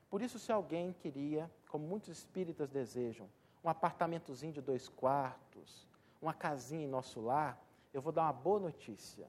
Por 0.09 0.21
isso, 0.21 0.39
se 0.39 0.51
alguém 0.51 0.93
queria, 0.93 1.49
como 1.69 1.87
muitos 1.87 2.09
espíritas 2.09 2.69
desejam, 2.69 3.29
um 3.63 3.69
apartamentozinho 3.69 4.53
de 4.53 4.61
dois 4.61 4.89
quartos, 4.89 5.87
uma 6.21 6.33
casinha 6.33 6.83
em 6.83 6.89
nosso 6.89 7.21
lar, 7.21 7.57
eu 7.93 8.01
vou 8.01 8.11
dar 8.11 8.23
uma 8.23 8.33
boa 8.33 8.59
notícia: 8.59 9.27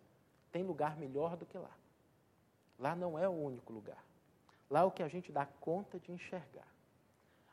tem 0.50 0.62
lugar 0.62 0.96
melhor 0.96 1.36
do 1.36 1.46
que 1.46 1.56
lá. 1.56 1.70
Lá 2.78 2.96
não 2.96 3.18
é 3.18 3.28
o 3.28 3.32
único 3.32 3.72
lugar. 3.72 4.02
Lá 4.68 4.80
é 4.80 4.84
o 4.84 4.90
que 4.90 5.02
a 5.02 5.08
gente 5.08 5.30
dá 5.30 5.46
conta 5.46 6.00
de 6.00 6.10
enxergar. 6.10 6.66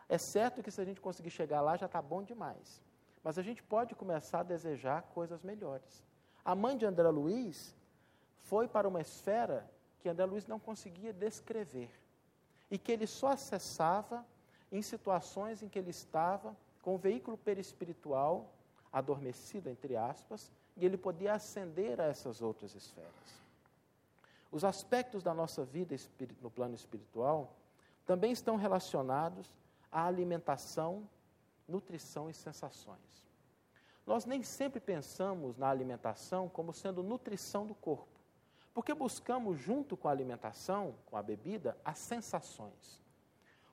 É 0.10 0.18
certo 0.18 0.64
que 0.64 0.72
se 0.72 0.82
a 0.82 0.86
gente 0.86 1.00
conseguir 1.00 1.30
chegar 1.30 1.62
lá 1.62 1.78
já 1.78 1.86
está 1.86 2.02
bom 2.02 2.24
demais. 2.24 2.82
Mas 3.24 3.38
a 3.38 3.44
gente 3.44 3.62
pode 3.62 3.94
começar 3.94 4.40
a 4.40 4.44
desejar 4.44 5.04
coisas 5.04 5.44
melhores. 5.44 6.04
A 6.44 6.56
mãe 6.56 6.76
de 6.76 6.86
André 6.86 7.08
Luiz 7.10 7.76
foi 8.40 8.68
para 8.68 8.88
uma 8.88 9.00
esfera 9.00 9.70
que 10.00 10.10
André 10.10 10.26
Luiz 10.26 10.48
não 10.48 10.60
conseguia 10.60 11.14
descrever. 11.14 11.92
E 12.70 12.78
que 12.80 12.92
ele 12.92 13.06
só 13.06 13.30
acessava 13.30 14.26
em 14.72 14.82
situações 14.82 15.62
em 15.62 15.70
que 15.70 15.78
ele 15.78 15.92
estava 15.92 16.56
com 16.82 16.96
o 16.96 16.98
veículo 16.98 17.38
perispiritual 17.38 18.52
adormecido, 18.92 19.70
entre 19.70 19.96
aspas, 19.96 20.52
e 20.76 20.86
ele 20.86 20.98
podia 20.98 21.34
ascender 21.34 22.00
a 22.02 22.06
essas 22.06 22.42
outras 22.42 22.76
esferas. 22.76 23.42
Os 24.52 24.66
aspectos 24.66 25.24
da 25.24 25.34
nossa 25.34 25.64
vida 25.64 25.96
no 26.42 26.52
plano 26.52 26.76
espiritual 26.76 27.56
também 28.06 28.32
estão 28.32 28.58
relacionados 28.58 29.48
à 29.92 30.06
alimentação, 30.06 31.08
nutrição 31.68 32.30
e 32.30 32.34
sensações. 32.34 33.00
Nós 34.06 34.26
nem 34.26 34.44
sempre 34.44 34.80
pensamos 34.82 35.56
na 35.58 35.70
alimentação 35.70 36.50
como 36.50 36.74
sendo 36.74 37.04
nutrição 37.04 37.66
do 37.66 37.76
corpo, 37.76 38.20
porque 38.74 38.94
buscamos, 38.94 39.60
junto 39.60 39.96
com 39.96 40.08
a 40.08 40.12
alimentação, 40.12 40.96
com 41.06 41.16
a 41.16 41.24
bebida, 41.24 41.78
as 41.86 42.00
sensações. 42.00 43.02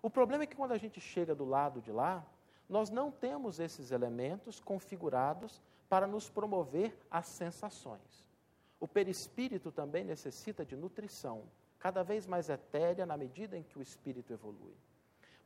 O 0.00 0.10
problema 0.10 0.44
é 0.44 0.46
que 0.46 0.54
quando 0.54 0.72
a 0.72 0.78
gente 0.78 1.00
chega 1.00 1.34
do 1.34 1.44
lado 1.44 1.80
de 1.80 1.90
lá, 1.90 2.24
nós 2.68 2.90
não 2.90 3.10
temos 3.10 3.58
esses 3.58 3.90
elementos 3.90 4.60
configurados 4.60 5.62
para 5.88 6.06
nos 6.06 6.28
promover 6.28 6.96
as 7.10 7.26
sensações. 7.26 8.26
O 8.78 8.86
perispírito 8.86 9.72
também 9.72 10.04
necessita 10.04 10.64
de 10.64 10.76
nutrição, 10.76 11.44
cada 11.78 12.02
vez 12.02 12.26
mais 12.26 12.48
etérea 12.48 13.06
na 13.06 13.16
medida 13.16 13.56
em 13.56 13.62
que 13.62 13.78
o 13.78 13.82
espírito 13.82 14.32
evolui. 14.32 14.76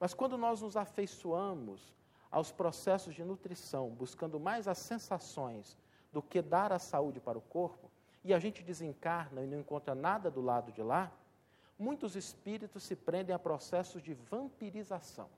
Mas 0.01 0.13
quando 0.13 0.37
nós 0.37 0.61
nos 0.61 0.77
afeiçoamos 0.77 1.95
aos 2.31 2.51
processos 2.51 3.15
de 3.15 3.23
nutrição, 3.23 3.91
buscando 3.91 4.41
mais 4.41 4.67
as 4.67 4.79
sensações 4.79 5.79
do 6.13 6.21
que 6.21 6.43
dar 6.43 6.73
a 6.73 6.79
saúde 6.79 7.21
para 7.21 7.39
o 7.39 7.43
corpo, 7.43 7.91
e 8.25 8.33
a 8.33 8.39
gente 8.39 8.63
desencarna 8.63 9.43
e 9.43 9.47
não 9.47 9.59
encontra 9.59 9.95
nada 9.95 10.31
do 10.31 10.41
lado 10.41 10.73
de 10.73 10.83
lá, 10.83 11.13
muitos 11.79 12.17
espíritos 12.17 12.83
se 12.83 12.95
prendem 12.95 13.35
a 13.35 13.39
processos 13.39 14.03
de 14.03 14.15
vampirização, 14.15 15.29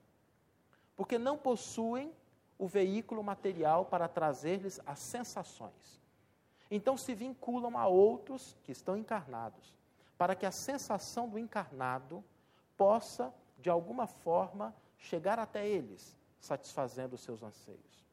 porque 0.95 1.17
não 1.17 1.37
possuem 1.37 2.13
o 2.57 2.67
veículo 2.67 3.23
material 3.23 3.85
para 3.85 4.07
trazer-lhes 4.07 4.79
as 4.85 4.99
sensações. 4.99 6.01
Então 6.71 6.97
se 6.97 7.13
vinculam 7.13 7.77
a 7.77 7.87
outros 7.87 8.57
que 8.63 8.71
estão 8.71 8.97
encarnados, 8.97 9.73
para 10.17 10.35
que 10.35 10.45
a 10.45 10.51
sensação 10.51 11.27
do 11.29 11.37
encarnado 11.37 12.23
possa, 12.77 13.33
de 13.59 13.69
alguma 13.69 14.07
forma, 14.07 14.73
chegar 14.97 15.37
até 15.37 15.67
eles, 15.67 16.17
satisfazendo 16.39 17.13
os 17.13 17.21
seus 17.21 17.43
anseios. 17.43 18.05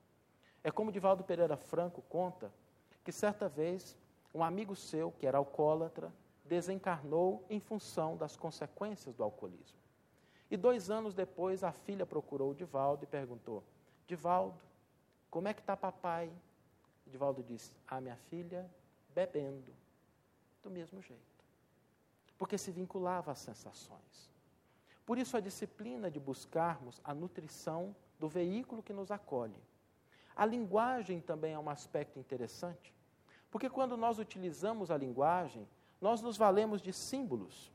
É 0.64 0.70
como 0.70 0.92
Divaldo 0.92 1.24
Pereira 1.24 1.56
Franco 1.56 2.02
conta 2.02 2.52
que 3.04 3.12
certa 3.12 3.48
vez 3.48 3.96
um 4.34 4.42
amigo 4.42 4.74
seu, 4.74 5.10
que 5.12 5.26
era 5.26 5.38
alcoólatra, 5.38 6.12
desencarnou 6.44 7.44
em 7.48 7.60
função 7.60 8.16
das 8.16 8.36
consequências 8.36 9.14
do 9.14 9.22
alcoolismo. 9.22 9.81
E 10.52 10.56
dois 10.58 10.90
anos 10.90 11.14
depois, 11.14 11.64
a 11.64 11.72
filha 11.72 12.04
procurou 12.04 12.50
o 12.50 12.54
Divaldo 12.54 13.04
e 13.04 13.06
perguntou: 13.06 13.64
Divaldo, 14.06 14.62
como 15.30 15.48
é 15.48 15.54
que 15.54 15.62
está 15.62 15.74
papai? 15.74 16.30
Divaldo 17.06 17.42
disse: 17.42 17.72
A 17.88 18.02
minha 18.02 18.16
filha 18.28 18.70
bebendo, 19.14 19.72
do 20.62 20.70
mesmo 20.70 21.00
jeito. 21.00 21.22
Porque 22.36 22.58
se 22.58 22.70
vinculava 22.70 23.32
às 23.32 23.38
sensações. 23.38 24.30
Por 25.06 25.16
isso, 25.16 25.38
a 25.38 25.40
disciplina 25.40 26.10
de 26.10 26.20
buscarmos 26.20 27.00
a 27.02 27.14
nutrição 27.14 27.96
do 28.18 28.28
veículo 28.28 28.82
que 28.82 28.92
nos 28.92 29.10
acolhe. 29.10 29.56
A 30.36 30.44
linguagem 30.44 31.18
também 31.22 31.54
é 31.54 31.58
um 31.58 31.70
aspecto 31.70 32.18
interessante, 32.18 32.92
porque 33.50 33.70
quando 33.70 33.96
nós 33.96 34.18
utilizamos 34.18 34.90
a 34.90 34.98
linguagem, 34.98 35.66
nós 35.98 36.20
nos 36.20 36.36
valemos 36.36 36.82
de 36.82 36.92
símbolos. 36.92 37.72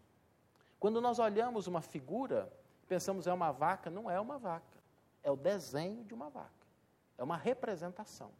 Quando 0.79 1.01
nós 1.01 1.17
olhamos 1.17 1.65
uma 1.65 1.81
figura, 1.81 2.53
pensamos 2.87 3.27
é 3.27 3.33
uma 3.33 3.51
vaca, 3.51 3.89
não 3.89 4.09
é 4.09 4.19
uma 4.19 4.37
vaca, 4.37 4.77
é 5.23 5.31
o 5.31 5.35
desenho 5.35 6.03
de 6.03 6.13
uma 6.13 6.29
vaca, 6.29 6.65
é 7.17 7.23
uma 7.23 7.37
representação. 7.37 8.31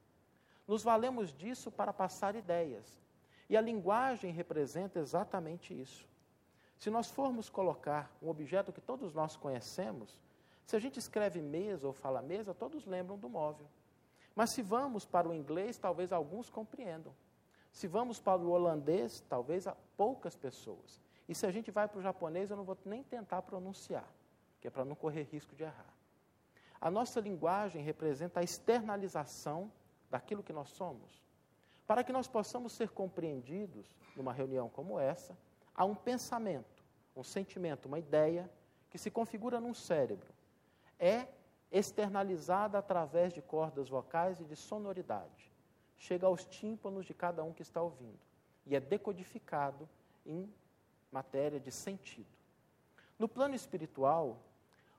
Nos 0.68 0.84
valemos 0.84 1.34
disso 1.34 1.72
para 1.72 1.94
passar 1.94 2.36
ideias. 2.36 3.02
E 3.50 3.56
a 3.56 3.62
linguagem 3.62 4.32
representa 4.32 5.00
exatamente 5.00 5.80
isso. 5.80 6.06
Se 6.78 6.90
nós 6.90 7.10
formos 7.10 7.50
colocar 7.50 8.12
um 8.22 8.30
objeto 8.30 8.74
que 8.74 8.82
todos 8.82 9.14
nós 9.14 9.36
conhecemos, 9.38 10.20
se 10.66 10.76
a 10.76 10.80
gente 10.80 11.00
escreve 11.00 11.42
mesa 11.42 11.88
ou 11.88 11.94
fala 11.94 12.22
mesa, 12.22 12.54
todos 12.54 12.86
lembram 12.86 13.18
do 13.18 13.30
móvel. 13.30 13.66
Mas 14.36 14.50
se 14.52 14.62
vamos 14.62 15.06
para 15.06 15.28
o 15.28 15.34
inglês, 15.34 15.78
talvez 15.78 16.12
alguns 16.12 16.50
compreendam. 16.50 17.14
Se 17.72 17.88
vamos 17.88 18.20
para 18.20 18.42
o 18.42 18.50
holandês, 18.50 19.24
talvez 19.30 19.66
poucas 19.96 20.36
pessoas. 20.36 21.02
E 21.28 21.34
se 21.34 21.46
a 21.46 21.52
gente 21.52 21.72
vai 21.72 21.88
para 21.88 22.00
o 22.00 22.02
japonês, 22.02 22.52
eu 22.52 22.58
não 22.58 22.64
vou 22.64 22.78
nem 22.86 23.02
tentar 23.04 23.42
pronunciar, 23.42 24.08
que 24.60 24.68
é 24.68 24.72
para 24.72 24.86
não 24.86 24.96
correr 24.96 25.24
risco 25.24 25.56
de 25.56 25.64
errar. 25.64 25.94
A 26.80 26.92
nossa 26.92 27.20
linguagem 27.20 27.84
representa 27.84 28.40
a 28.40 28.44
externalização 28.44 29.72
daquilo 30.10 30.44
que 30.44 30.54
nós 30.54 30.70
somos. 30.70 31.24
Para 31.86 32.04
que 32.04 32.12
nós 32.12 32.28
possamos 32.28 32.74
ser 32.74 32.90
compreendidos 32.90 33.96
numa 34.16 34.34
reunião 34.34 34.70
como 34.70 35.00
essa, 35.00 35.38
há 35.74 35.86
um 35.86 35.96
pensamento, 35.96 36.84
um 37.16 37.24
sentimento, 37.24 37.86
uma 37.86 38.00
ideia 38.00 38.50
que 38.90 38.98
se 38.98 39.10
configura 39.10 39.60
num 39.60 39.74
cérebro. 39.74 40.34
É 41.00 41.28
externalizada 41.72 42.78
através 42.78 43.34
de 43.34 43.42
cordas 43.42 43.90
vocais 43.90 44.40
e 44.40 44.46
de 44.46 44.56
sonoridade. 44.56 45.52
Chega 45.98 46.28
aos 46.28 46.46
tímpanos 46.46 47.06
de 47.06 47.14
cada 47.14 47.44
um 47.44 47.54
que 47.54 47.62
está 47.62 47.82
ouvindo 47.82 48.20
e 48.66 48.76
é 48.76 48.80
decodificado 48.80 49.88
em 50.26 50.52
matéria 51.12 51.60
de 51.60 51.72
sentido. 51.72 52.37
No 53.20 53.28
plano 53.28 53.56
espiritual, 53.56 54.38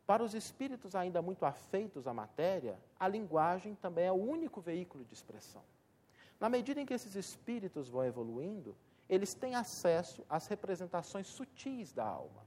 para 0.07 0.25
os 0.25 0.35
espíritos 0.35 0.97
ainda 0.97 1.23
muito 1.23 1.45
afeitos 1.45 2.07
à 2.09 2.15
matéria, 2.15 2.81
a 2.99 3.07
linguagem 3.07 3.75
também 3.77 4.07
é 4.07 4.13
o 4.13 4.17
único 4.17 4.61
veículo 4.61 5.05
de 5.05 5.15
expressão. 5.15 5.63
Na 6.41 6.49
medida 6.49 6.81
em 6.81 6.87
que 6.87 6.95
esses 6.95 7.15
espíritos 7.15 7.89
vão 7.89 8.05
evoluindo, 8.05 8.75
eles 9.09 9.35
têm 9.35 9.55
acesso 9.55 10.25
às 10.29 10.47
representações 10.47 11.27
sutis 11.27 11.93
da 11.93 12.05
alma. 12.05 12.45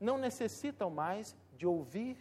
Não 0.00 0.18
necessitam 0.18 0.90
mais 0.90 1.36
de 1.56 1.66
ouvir 1.66 2.16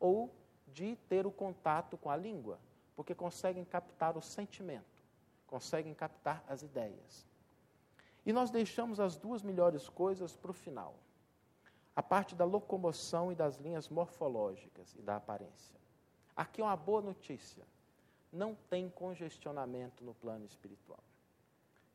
ou 0.00 0.32
de 0.68 0.96
ter 1.08 1.26
o 1.26 1.30
contato 1.30 1.96
com 1.98 2.08
a 2.08 2.16
língua, 2.16 2.58
porque 2.94 3.14
conseguem 3.14 3.64
captar 3.64 4.16
o 4.16 4.22
sentimento, 4.22 5.02
conseguem 5.46 5.92
captar 5.92 6.42
as 6.48 6.62
ideias. 6.62 7.26
E 8.24 8.32
nós 8.32 8.50
deixamos 8.50 8.98
as 8.98 9.16
duas 9.16 9.42
melhores 9.42 9.88
coisas 9.88 10.34
para 10.36 10.50
o 10.50 10.54
final 10.54 10.94
a 11.96 12.02
parte 12.02 12.34
da 12.34 12.44
locomoção 12.44 13.32
e 13.32 13.34
das 13.34 13.56
linhas 13.56 13.88
morfológicas 13.88 14.94
e 14.94 15.00
da 15.00 15.16
aparência. 15.16 15.80
Aqui 16.36 16.60
é 16.60 16.64
uma 16.64 16.76
boa 16.76 17.00
notícia: 17.00 17.64
não 18.30 18.54
tem 18.68 18.90
congestionamento 18.90 20.04
no 20.04 20.14
plano 20.14 20.44
espiritual. 20.44 21.02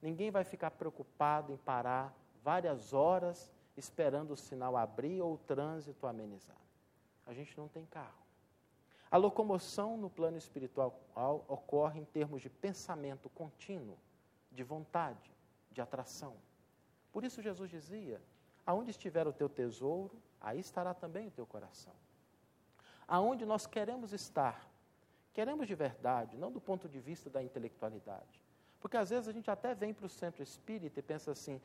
Ninguém 0.02 0.32
vai 0.32 0.44
ficar 0.44 0.72
preocupado 0.72 1.54
em 1.54 1.58
parar 1.58 2.12
várias 2.44 2.92
horas 2.92 3.54
esperando 3.78 4.32
o 4.32 4.38
sinal 4.38 4.76
abrir 4.76 5.22
ou 5.22 5.36
o 5.36 5.38
trânsito 5.38 6.08
amenizar. 6.08 6.58
A 7.28 7.34
gente 7.34 7.56
não 7.56 7.68
tem 7.68 7.86
carro. 7.86 8.20
A 9.12 9.18
locomoção 9.18 9.98
no 9.98 10.10
plano 10.10 10.38
espiritual 10.38 11.00
ocorre 11.48 12.00
em 12.00 12.06
termos 12.06 12.42
de 12.42 12.50
pensamento 12.50 13.30
contínuo, 13.30 13.98
de 14.52 14.64
vontade, 14.64 15.32
de 15.70 15.80
atração. 15.80 16.36
Por 17.12 17.24
isso 17.24 17.42
Jesus 17.42 17.70
dizia: 17.70 18.20
Aonde 18.66 18.92
estiver 18.92 19.28
o 19.28 19.34
teu 19.34 19.50
tesouro, 19.50 20.22
aí 20.40 20.60
estará 20.60 20.94
também 20.94 21.28
o 21.28 21.32
teu 21.32 21.46
coração. 21.46 21.94
Aonde 23.08 23.46
nós 23.46 23.66
queremos 23.66 24.14
estar, 24.14 24.70
queremos 25.34 25.68
de 25.68 25.76
verdade, 25.76 26.38
não 26.38 26.52
do 26.52 26.62
ponto 26.62 26.88
de 26.88 27.00
vista 27.00 27.30
da 27.30 27.44
intelectualidade. 27.44 28.42
Porque 28.80 28.98
às 28.98 29.10
vezes 29.10 29.28
a 29.28 29.32
gente 29.32 29.50
até 29.50 29.74
vem 29.76 29.94
para 29.94 30.06
o 30.06 30.10
centro 30.10 30.42
espírita 30.42 31.00
e 31.00 31.04
pensa 31.04 31.32
assim: 31.32 31.62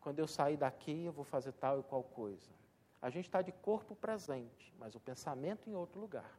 quando 0.00 0.18
eu 0.18 0.26
sair 0.26 0.56
daqui 0.56 1.04
eu 1.04 1.12
vou 1.12 1.24
fazer 1.24 1.52
tal 1.52 1.80
e 1.80 1.82
qual 1.82 2.02
coisa. 2.02 2.50
A 3.00 3.10
gente 3.10 3.26
está 3.26 3.42
de 3.42 3.52
corpo 3.52 3.94
presente, 3.94 4.74
mas 4.78 4.94
o 4.94 5.00
pensamento 5.00 5.68
em 5.68 5.74
outro 5.74 6.00
lugar. 6.00 6.38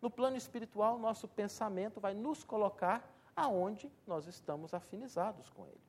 No 0.00 0.10
plano 0.10 0.36
espiritual, 0.36 0.98
nosso 0.98 1.26
pensamento 1.26 2.00
vai 2.00 2.14
nos 2.14 2.44
colocar 2.44 3.12
aonde 3.34 3.90
nós 4.06 4.26
estamos 4.26 4.72
afinizados 4.72 5.50
com 5.50 5.66
ele. 5.66 5.87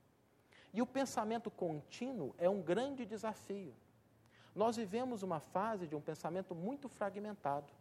E 0.73 0.81
o 0.81 0.85
pensamento 0.85 1.49
contínuo 1.49 2.33
é 2.37 2.49
um 2.49 2.61
grande 2.61 3.05
desafio. 3.05 3.73
Nós 4.55 4.75
vivemos 4.75 5.23
uma 5.23 5.39
fase 5.39 5.87
de 5.87 5.95
um 5.95 6.01
pensamento 6.01 6.53
muito 6.53 6.87
fragmentado. 6.87 7.71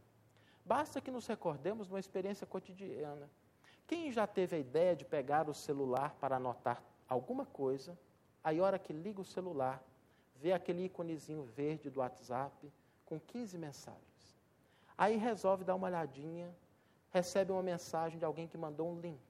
Basta 0.65 1.01
que 1.01 1.11
nos 1.11 1.27
recordemos 1.27 1.87
de 1.87 1.93
uma 1.93 2.01
experiência 2.01 2.47
cotidiana. 2.47 3.29
Quem 3.87 4.13
já 4.13 4.27
teve 4.27 4.57
a 4.57 4.59
ideia 4.59 4.95
de 4.95 5.05
pegar 5.05 5.49
o 5.49 5.55
celular 5.55 6.15
para 6.21 6.37
anotar 6.37 6.83
alguma 7.09 7.47
coisa, 7.47 7.99
aí, 8.45 8.61
hora 8.61 8.79
que 8.79 8.93
liga 8.93 9.21
o 9.21 9.25
celular, 9.25 9.83
vê 10.37 10.53
aquele 10.53 10.85
íconezinho 10.85 11.43
verde 11.43 11.89
do 11.89 12.01
WhatsApp 12.01 12.71
com 13.07 13.19
15 13.19 13.57
mensagens. 13.57 14.39
Aí 14.97 15.17
resolve 15.17 15.65
dar 15.65 15.75
uma 15.75 15.87
olhadinha, 15.87 16.55
recebe 17.11 17.51
uma 17.51 17.63
mensagem 17.63 18.19
de 18.19 18.25
alguém 18.25 18.47
que 18.47 18.59
mandou 18.59 18.91
um 18.91 19.01
link. 19.01 19.21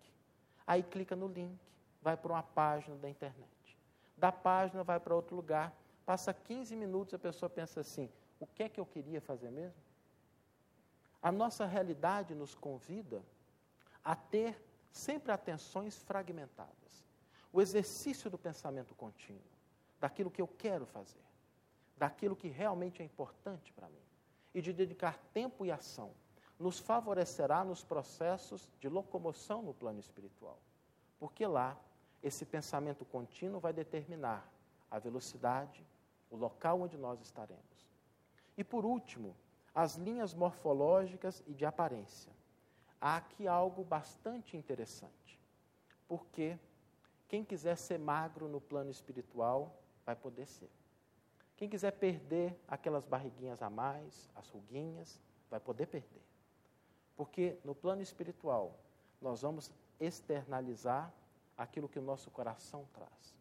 Aí 0.66 0.82
clica 0.82 1.14
no 1.14 1.28
link 1.28 1.67
vai 2.08 2.16
para 2.16 2.32
uma 2.32 2.42
página 2.42 2.96
da 2.96 3.10
internet. 3.10 3.78
Da 4.16 4.32
página 4.32 4.82
vai 4.82 4.98
para 4.98 5.14
outro 5.14 5.36
lugar, 5.36 5.76
passa 6.06 6.32
15 6.32 6.74
minutos, 6.74 7.12
a 7.12 7.18
pessoa 7.18 7.50
pensa 7.50 7.80
assim: 7.80 8.10
o 8.40 8.46
que 8.46 8.62
é 8.62 8.68
que 8.68 8.80
eu 8.80 8.86
queria 8.86 9.20
fazer 9.20 9.50
mesmo? 9.50 9.82
A 11.20 11.30
nossa 11.30 11.66
realidade 11.66 12.34
nos 12.34 12.54
convida 12.54 13.22
a 14.02 14.16
ter 14.16 14.58
sempre 14.90 15.32
atenções 15.32 15.98
fragmentadas. 15.98 17.04
O 17.52 17.60
exercício 17.60 18.30
do 18.30 18.38
pensamento 18.38 18.94
contínuo, 18.94 19.42
daquilo 20.00 20.30
que 20.30 20.40
eu 20.40 20.48
quero 20.48 20.86
fazer, 20.86 21.26
daquilo 21.98 22.34
que 22.34 22.48
realmente 22.48 23.02
é 23.02 23.04
importante 23.04 23.70
para 23.74 23.88
mim, 23.90 24.06
e 24.54 24.62
de 24.62 24.72
dedicar 24.72 25.18
tempo 25.34 25.66
e 25.66 25.70
ação, 25.70 26.14
nos 26.58 26.78
favorecerá 26.78 27.62
nos 27.64 27.84
processos 27.84 28.66
de 28.80 28.88
locomoção 28.88 29.60
no 29.60 29.74
plano 29.74 30.00
espiritual. 30.00 30.58
Porque 31.18 31.46
lá 31.46 31.76
esse 32.22 32.44
pensamento 32.44 33.04
contínuo 33.04 33.60
vai 33.60 33.72
determinar 33.72 34.48
a 34.90 34.98
velocidade, 34.98 35.86
o 36.30 36.36
local 36.36 36.80
onde 36.80 36.96
nós 36.96 37.20
estaremos. 37.20 37.88
E 38.56 38.64
por 38.64 38.84
último, 38.84 39.36
as 39.74 39.94
linhas 39.94 40.34
morfológicas 40.34 41.42
e 41.46 41.54
de 41.54 41.64
aparência. 41.64 42.32
Há 43.00 43.16
aqui 43.16 43.46
algo 43.46 43.84
bastante 43.84 44.56
interessante, 44.56 45.38
porque 46.08 46.58
quem 47.28 47.44
quiser 47.44 47.76
ser 47.76 47.98
magro 47.98 48.48
no 48.48 48.60
plano 48.60 48.90
espiritual 48.90 49.80
vai 50.04 50.16
poder 50.16 50.46
ser. 50.46 50.70
Quem 51.56 51.68
quiser 51.68 51.92
perder 51.92 52.58
aquelas 52.66 53.04
barriguinhas 53.04 53.62
a 53.62 53.70
mais, 53.70 54.28
as 54.34 54.48
ruguinhas, 54.48 55.20
vai 55.50 55.60
poder 55.60 55.86
perder. 55.86 56.22
Porque 57.16 57.58
no 57.64 57.74
plano 57.74 58.02
espiritual 58.02 58.74
nós 59.20 59.42
vamos 59.42 59.70
externalizar 60.00 61.12
aquilo 61.58 61.88
que 61.88 61.98
o 61.98 62.02
nosso 62.02 62.30
coração 62.30 62.86
traz. 62.94 63.36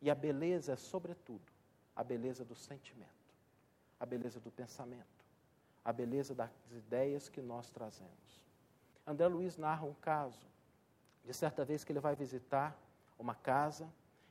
E 0.00 0.10
a 0.10 0.14
beleza 0.14 0.72
é, 0.72 0.76
sobretudo, 0.76 1.52
a 1.94 2.02
beleza 2.02 2.42
do 2.42 2.54
sentimento, 2.54 3.10
a 4.00 4.06
beleza 4.06 4.40
do 4.40 4.50
pensamento, 4.50 5.26
a 5.84 5.92
beleza 5.92 6.34
das 6.34 6.50
ideias 6.72 7.28
que 7.28 7.42
nós 7.42 7.68
trazemos. 7.68 8.46
André 9.06 9.28
Luiz 9.28 9.58
narra 9.58 9.84
um 9.84 9.94
caso 9.94 10.48
de 11.22 11.34
certa 11.34 11.64
vez 11.64 11.84
que 11.84 11.92
ele 11.92 12.00
vai 12.00 12.16
visitar 12.16 12.74
uma 13.18 13.34
casa 13.34 13.86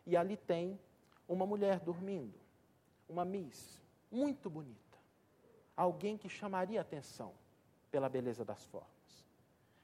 e 0.07 0.17
ali 0.17 0.35
tem 0.35 0.79
uma 1.27 1.45
mulher 1.45 1.79
dormindo, 1.79 2.39
uma 3.07 3.23
miss, 3.23 3.79
muito 4.11 4.49
bonita, 4.49 4.97
alguém 5.77 6.17
que 6.17 6.27
chamaria 6.27 6.81
atenção 6.81 7.31
pela 7.91 8.09
beleza 8.09 8.43
das 8.43 8.65
formas. 8.65 8.89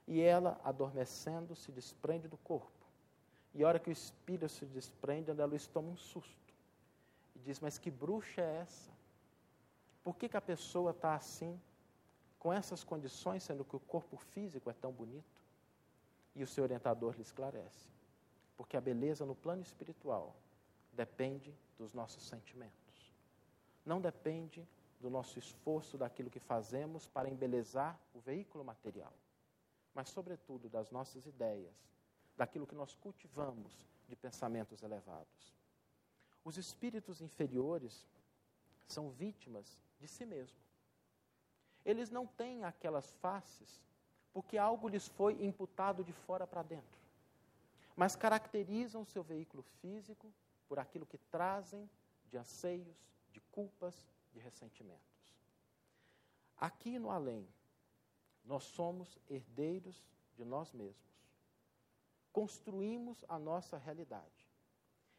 E 0.08 0.22
ela, 0.22 0.60
adormecendo, 0.64 1.56
se 1.56 1.72
desprende 1.72 2.28
do 2.28 2.38
corpo 2.38 2.75
e 3.56 3.64
a 3.64 3.68
hora 3.70 3.80
que 3.80 3.90
o 3.90 3.92
espírito 3.92 4.50
se 4.50 4.66
desprende, 4.66 5.32
André 5.32 5.46
Luiz 5.46 5.66
toma 5.66 5.88
um 5.88 5.96
susto. 5.96 6.54
E 7.34 7.40
diz: 7.40 7.62
Mas 7.62 7.78
que 7.78 7.90
bruxa 7.90 8.42
é 8.42 8.58
essa? 8.58 8.92
Por 10.04 10.18
que, 10.18 10.28
que 10.28 10.36
a 10.36 10.42
pessoa 10.42 10.92
está 10.92 11.16
assim, 11.16 11.60
com 12.38 12.52
essas 12.52 12.84
condições, 12.84 13.44
sendo 13.44 13.64
que 13.64 13.78
o 13.78 13.80
corpo 13.80 14.18
físico 14.18 14.70
é 14.70 14.74
tão 14.74 14.92
bonito? 14.92 15.42
E 16.36 16.44
o 16.44 16.48
seu 16.48 16.66
orientador 16.66 17.16
lhe 17.16 17.22
esclarece: 17.22 17.88
Porque 18.58 18.76
a 18.76 18.82
beleza 18.82 19.26
no 19.26 19.36
plano 19.36 19.62
espiritual 19.62 20.36
depende 20.92 21.56
dos 21.78 21.94
nossos 21.94 22.28
sentimentos. 22.28 22.76
Não 23.86 24.02
depende 24.02 24.68
do 25.00 25.10
nosso 25.10 25.40
esforço, 25.40 25.98
daquilo 25.98 26.30
que 26.30 26.40
fazemos 26.40 27.08
para 27.08 27.30
embelezar 27.30 27.98
o 28.14 28.20
veículo 28.20 28.66
material, 28.66 29.14
mas, 29.94 30.10
sobretudo, 30.10 30.68
das 30.68 30.92
nossas 30.92 31.26
ideias, 31.26 31.95
daquilo 32.38 32.68
que 32.68 32.76
nós 32.76 32.96
cultivamos 32.96 33.86
de 34.08 34.16
pensamentos 34.16 34.84
elevados. 34.84 35.56
Os 36.44 36.58
espíritos 36.58 37.22
inferiores 37.22 38.06
são 38.88 39.10
vítimas 39.10 39.78
de 40.00 40.08
si 40.08 40.26
mesmo. 40.26 40.58
Eles 41.84 42.10
não 42.10 42.28
têm 42.28 42.64
aquelas 42.64 43.12
faces 43.14 43.82
porque 44.34 44.58
algo 44.58 44.90
lhes 44.90 45.08
foi 45.08 45.44
imputado 45.46 46.04
de 46.04 46.12
fora 46.12 46.46
para 46.46 46.62
dentro. 46.62 47.00
mas 47.96 48.16
caracterizam 48.16 49.06
seu 49.06 49.24
veículo 49.24 49.64
físico 49.82 50.32
por 50.68 50.78
aquilo 50.80 51.06
que 51.06 51.18
trazem 51.18 51.90
de 52.30 52.38
anseios, 52.38 52.98
de 53.32 53.40
culpas, 53.40 54.06
de 54.34 54.40
ressentimentos. 54.40 55.34
Aqui 56.58 57.00
no 57.00 57.10
além, 57.10 57.48
nós 58.44 58.64
somos 58.64 59.18
herdeiros 59.30 60.04
de 60.36 60.44
nós 60.44 60.74
mesmos. 60.74 61.15
Construímos 62.36 63.24
a 63.30 63.40
nossa 63.40 63.78
realidade 63.78 64.46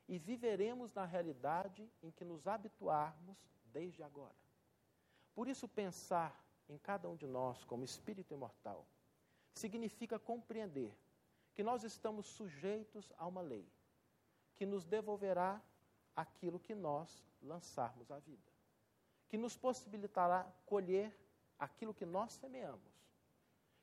e 0.07 0.19
viveremos 0.19 0.93
na 0.93 1.07
realidade 1.07 1.91
em 2.03 2.11
que 2.11 2.27
nos 2.27 2.47
habituarmos 2.47 3.39
desde 3.73 4.03
agora. 4.03 4.37
Por 5.35 5.49
isso, 5.49 5.67
pensar 5.67 6.39
em 6.69 6.77
cada 6.77 7.09
um 7.09 7.17
de 7.17 7.27
nós 7.27 7.65
como 7.65 7.87
espírito 7.87 8.35
imortal 8.35 8.87
significa 9.55 10.19
compreender 10.19 10.95
que 11.55 11.63
nós 11.63 11.85
estamos 11.85 12.27
sujeitos 12.27 13.11
a 13.17 13.27
uma 13.27 13.41
lei 13.41 13.67
que 14.55 14.67
nos 14.67 14.85
devolverá 14.85 15.59
aquilo 16.15 16.61
que 16.61 16.75
nós 16.75 17.25
lançarmos 17.41 18.11
à 18.11 18.19
vida, 18.19 18.53
que 19.27 19.39
nos 19.39 19.57
possibilitará 19.57 20.47
colher 20.67 21.19
aquilo 21.59 21.95
que 21.95 22.05
nós 22.05 22.35
semeamos, 22.35 23.09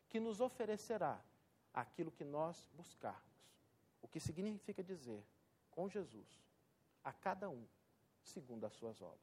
que 0.07 0.19
nos 0.19 0.39
oferecerá 0.39 1.19
aquilo 1.73 2.11
que 2.11 2.23
nós 2.23 2.69
buscarmos. 2.73 3.51
O 4.01 4.07
que 4.07 4.19
significa 4.19 4.83
dizer, 4.83 5.23
com 5.71 5.89
Jesus, 5.89 6.27
a 7.03 7.11
cada 7.11 7.49
um 7.49 7.65
segundo 8.21 8.65
as 8.65 8.73
suas 8.73 9.01
obras. 9.01 9.19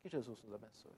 Que 0.00 0.08
Jesus 0.08 0.42
nos 0.42 0.52
abençoe. 0.52 0.96